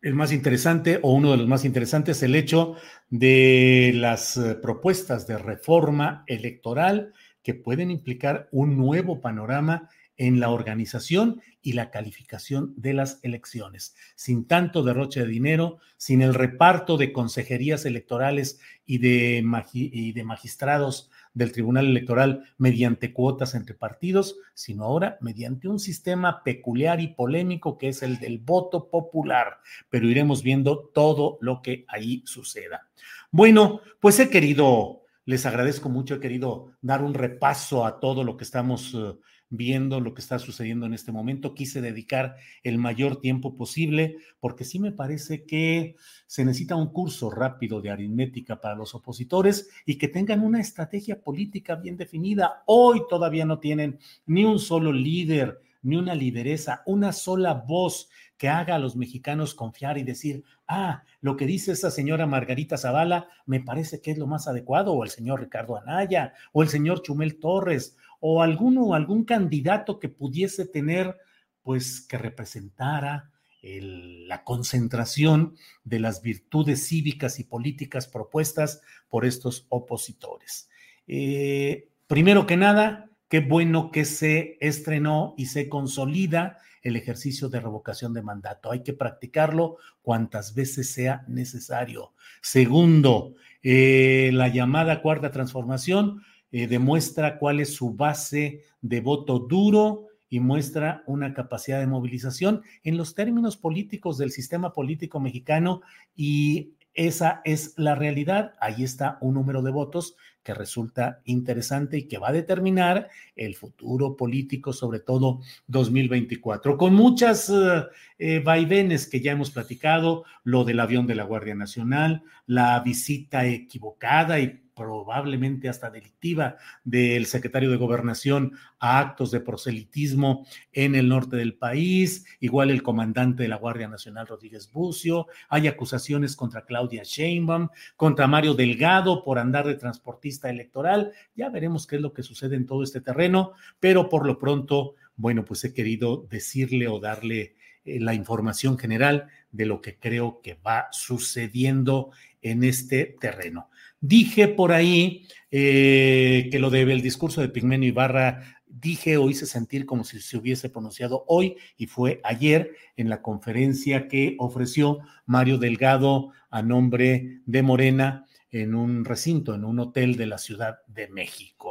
el 0.01 0.15
más 0.15 0.31
interesante 0.31 0.99
o 1.01 1.13
uno 1.13 1.31
de 1.31 1.37
los 1.37 1.47
más 1.47 1.63
interesantes, 1.63 2.23
el 2.23 2.35
hecho 2.35 2.75
de 3.09 3.91
las 3.95 4.37
eh, 4.37 4.55
propuestas 4.55 5.27
de 5.27 5.37
reforma 5.37 6.23
electoral 6.27 7.13
que 7.43 7.53
pueden 7.53 7.91
implicar 7.91 8.47
un 8.51 8.77
nuevo 8.77 9.21
panorama 9.21 9.89
en 10.17 10.39
la 10.39 10.49
organización 10.49 11.41
y 11.61 11.73
la 11.73 11.89
calificación 11.89 12.73
de 12.77 12.93
las 12.93 13.19
elecciones, 13.23 13.95
sin 14.15 14.45
tanto 14.45 14.83
derroche 14.83 15.21
de 15.21 15.27
dinero, 15.27 15.79
sin 15.97 16.21
el 16.21 16.33
reparto 16.33 16.97
de 16.97 17.11
consejerías 17.11 17.85
electorales 17.85 18.59
y 18.85 18.99
de, 18.99 19.43
y 19.73 20.11
de 20.11 20.23
magistrados 20.23 21.09
del 21.33 21.51
Tribunal 21.51 21.85
Electoral 21.87 22.43
mediante 22.57 23.13
cuotas 23.13 23.55
entre 23.55 23.75
partidos, 23.75 24.37
sino 24.53 24.83
ahora 24.83 25.17
mediante 25.21 25.67
un 25.67 25.79
sistema 25.79 26.43
peculiar 26.43 26.99
y 26.99 27.09
polémico 27.09 27.77
que 27.77 27.89
es 27.89 28.03
el 28.03 28.19
del 28.19 28.39
voto 28.39 28.89
popular. 28.89 29.59
Pero 29.89 30.07
iremos 30.07 30.43
viendo 30.43 30.89
todo 30.93 31.37
lo 31.41 31.61
que 31.61 31.85
ahí 31.87 32.23
suceda. 32.25 32.89
Bueno, 33.31 33.81
pues 33.99 34.19
he 34.19 34.29
querido, 34.29 35.03
les 35.25 35.45
agradezco 35.45 35.89
mucho, 35.89 36.15
he 36.15 36.19
querido 36.19 36.73
dar 36.81 37.01
un 37.03 37.13
repaso 37.13 37.85
a 37.85 37.99
todo 37.99 38.23
lo 38.23 38.35
que 38.35 38.43
estamos 38.43 38.93
eh, 38.93 39.15
viendo 39.51 39.99
lo 39.99 40.15
que 40.15 40.21
está 40.21 40.39
sucediendo 40.39 40.87
en 40.87 40.95
este 40.95 41.11
momento. 41.11 41.53
Quise 41.53 41.81
dedicar 41.81 42.37
el 42.63 42.79
mayor 42.79 43.21
tiempo 43.21 43.55
posible 43.55 44.17
porque 44.39 44.63
sí 44.63 44.79
me 44.79 44.91
parece 44.91 45.45
que 45.45 45.95
se 46.25 46.43
necesita 46.43 46.75
un 46.75 46.91
curso 46.91 47.29
rápido 47.29 47.81
de 47.81 47.91
aritmética 47.91 48.59
para 48.59 48.75
los 48.75 48.95
opositores 48.95 49.69
y 49.85 49.99
que 49.99 50.07
tengan 50.07 50.39
una 50.39 50.59
estrategia 50.59 51.21
política 51.21 51.75
bien 51.75 51.97
definida. 51.97 52.63
Hoy 52.65 53.03
todavía 53.09 53.45
no 53.45 53.59
tienen 53.59 53.99
ni 54.25 54.45
un 54.45 54.57
solo 54.57 54.91
líder, 54.93 55.59
ni 55.83 55.97
una 55.97 56.15
lideresa, 56.15 56.81
una 56.85 57.11
sola 57.11 57.53
voz 57.53 58.09
que 58.37 58.49
haga 58.49 58.75
a 58.75 58.79
los 58.79 58.95
mexicanos 58.95 59.53
confiar 59.53 59.97
y 59.97 60.03
decir, 60.03 60.43
ah, 60.67 61.03
lo 61.19 61.35
que 61.37 61.45
dice 61.45 61.73
esa 61.73 61.91
señora 61.91 62.25
Margarita 62.25 62.77
Zavala 62.77 63.27
me 63.45 63.59
parece 63.59 64.01
que 64.01 64.11
es 64.11 64.17
lo 64.17 64.25
más 64.25 64.47
adecuado, 64.47 64.93
o 64.93 65.03
el 65.03 65.09
señor 65.09 65.41
Ricardo 65.41 65.77
Anaya, 65.77 66.33
o 66.51 66.63
el 66.63 66.69
señor 66.69 67.03
Chumel 67.03 67.39
Torres, 67.39 67.97
o 68.21 68.41
alguno, 68.41 68.93
algún 68.93 69.25
candidato 69.25 69.99
que 69.99 70.07
pudiese 70.07 70.65
tener, 70.65 71.17
pues, 71.63 71.99
que 71.99 72.17
representara 72.17 73.31
la 73.63 74.43
concentración 74.43 75.55
de 75.83 75.99
las 75.99 76.21
virtudes 76.21 76.87
cívicas 76.87 77.39
y 77.39 77.43
políticas 77.43 78.07
propuestas 78.07 78.81
por 79.09 79.25
estos 79.25 79.67
opositores. 79.69 80.69
Eh, 81.07 81.89
primero 82.07 82.47
que 82.47 82.57
nada, 82.57 83.09
qué 83.27 83.39
bueno 83.39 83.91
que 83.91 84.05
se 84.05 84.57
estrenó 84.61 85.35
y 85.37 85.47
se 85.47 85.69
consolida 85.69 86.57
el 86.81 86.95
ejercicio 86.95 87.49
de 87.49 87.59
revocación 87.59 88.13
de 88.13 88.23
mandato. 88.23 88.71
Hay 88.71 88.81
que 88.81 88.93
practicarlo 88.93 89.77
cuantas 90.01 90.55
veces 90.55 90.91
sea 90.91 91.23
necesario. 91.27 92.13
Segundo, 92.41 93.35
eh, 93.61 94.31
la 94.33 94.47
llamada 94.47 95.03
cuarta 95.03 95.31
transformación 95.31 96.23
eh, 96.51 96.67
demuestra 96.67 97.37
cuál 97.37 97.59
es 97.59 97.73
su 97.73 97.93
base 97.93 98.63
de 98.81 99.01
voto 99.01 99.39
duro 99.39 100.07
y 100.29 100.39
muestra 100.39 101.03
una 101.07 101.33
capacidad 101.33 101.79
de 101.79 101.87
movilización 101.87 102.61
en 102.83 102.97
los 102.97 103.15
términos 103.15 103.57
políticos 103.57 104.17
del 104.17 104.31
sistema 104.31 104.73
político 104.73 105.19
mexicano 105.19 105.81
y 106.15 106.71
esa 106.93 107.41
es 107.45 107.73
la 107.77 107.95
realidad. 107.95 108.53
Ahí 108.59 108.83
está 108.83 109.17
un 109.21 109.35
número 109.35 109.61
de 109.61 109.71
votos 109.71 110.15
que 110.43 110.53
resulta 110.53 111.21
interesante 111.25 111.97
y 111.97 112.07
que 112.07 112.17
va 112.17 112.29
a 112.29 112.33
determinar 112.33 113.09
el 113.35 113.55
futuro 113.55 114.17
político, 114.17 114.73
sobre 114.73 114.99
todo 114.99 115.41
2024, 115.67 116.77
con 116.77 116.93
muchas 116.95 117.49
eh, 117.49 117.83
eh, 118.23 118.39
vaivenes 118.39 119.07
que 119.07 119.19
ya 119.19 119.31
hemos 119.31 119.49
platicado, 119.49 120.25
lo 120.43 120.63
del 120.63 120.79
avión 120.79 121.07
de 121.07 121.15
la 121.15 121.23
Guardia 121.23 121.55
Nacional, 121.55 122.21
la 122.45 122.79
visita 122.81 123.47
equivocada 123.47 124.39
y 124.39 124.61
probablemente 124.75 125.67
hasta 125.67 125.89
delictiva 125.89 126.57
del 126.83 127.25
secretario 127.25 127.71
de 127.71 127.77
Gobernación 127.77 128.53
a 128.79 128.99
actos 128.99 129.31
de 129.31 129.39
proselitismo 129.39 130.45
en 130.71 130.93
el 130.93 131.09
norte 131.09 131.35
del 131.35 131.55
país, 131.55 132.27
igual 132.39 132.69
el 132.69 132.83
comandante 132.83 133.41
de 133.41 133.49
la 133.49 133.57
Guardia 133.57 133.87
Nacional 133.87 134.27
Rodríguez 134.27 134.71
Bucio, 134.71 135.25
hay 135.49 135.67
acusaciones 135.67 136.35
contra 136.35 136.63
Claudia 136.63 137.01
Sheinbaum, 137.03 137.69
contra 137.95 138.27
Mario 138.27 138.53
Delgado 138.53 139.23
por 139.23 139.39
andar 139.39 139.65
de 139.65 139.73
transportista 139.73 140.47
electoral, 140.47 141.11
ya 141.35 141.49
veremos 141.49 141.87
qué 141.87 141.95
es 141.95 142.03
lo 142.03 142.13
que 142.13 142.21
sucede 142.21 142.55
en 142.55 142.67
todo 142.67 142.83
este 142.83 143.01
terreno, 143.01 143.53
pero 143.79 144.09
por 144.09 144.27
lo 144.27 144.37
pronto, 144.37 144.93
bueno, 145.15 145.43
pues 145.43 145.63
he 145.63 145.73
querido 145.73 146.27
decirle 146.29 146.87
o 146.87 146.99
darle 146.99 147.55
la 147.85 148.13
información 148.13 148.77
general 148.77 149.27
de 149.51 149.65
lo 149.65 149.81
que 149.81 149.97
creo 149.97 150.41
que 150.41 150.55
va 150.55 150.87
sucediendo 150.91 152.11
en 152.41 152.63
este 152.63 153.15
terreno. 153.19 153.69
Dije 153.99 154.47
por 154.47 154.71
ahí 154.71 155.27
eh, 155.51 156.49
que 156.51 156.59
lo 156.59 156.69
debe 156.69 156.93
el 156.93 157.01
discurso 157.01 157.41
de 157.41 157.49
Pigmenio 157.49 157.89
Ibarra, 157.89 158.61
dije 158.67 159.17
o 159.17 159.29
hice 159.29 159.45
sentir 159.45 159.85
como 159.85 160.03
si 160.03 160.19
se 160.19 160.37
hubiese 160.37 160.69
pronunciado 160.69 161.23
hoy 161.27 161.57
y 161.77 161.87
fue 161.87 162.19
ayer 162.23 162.71
en 162.97 163.09
la 163.09 163.21
conferencia 163.21 164.07
que 164.07 164.35
ofreció 164.39 164.99
Mario 165.25 165.57
Delgado 165.57 166.31
a 166.49 166.61
nombre 166.61 167.41
de 167.45 167.61
Morena 167.61 168.25
en 168.49 168.75
un 168.75 169.05
recinto, 169.05 169.55
en 169.55 169.63
un 169.63 169.79
hotel 169.79 170.15
de 170.17 170.25
la 170.25 170.37
Ciudad 170.37 170.79
de 170.87 171.07
México. 171.07 171.70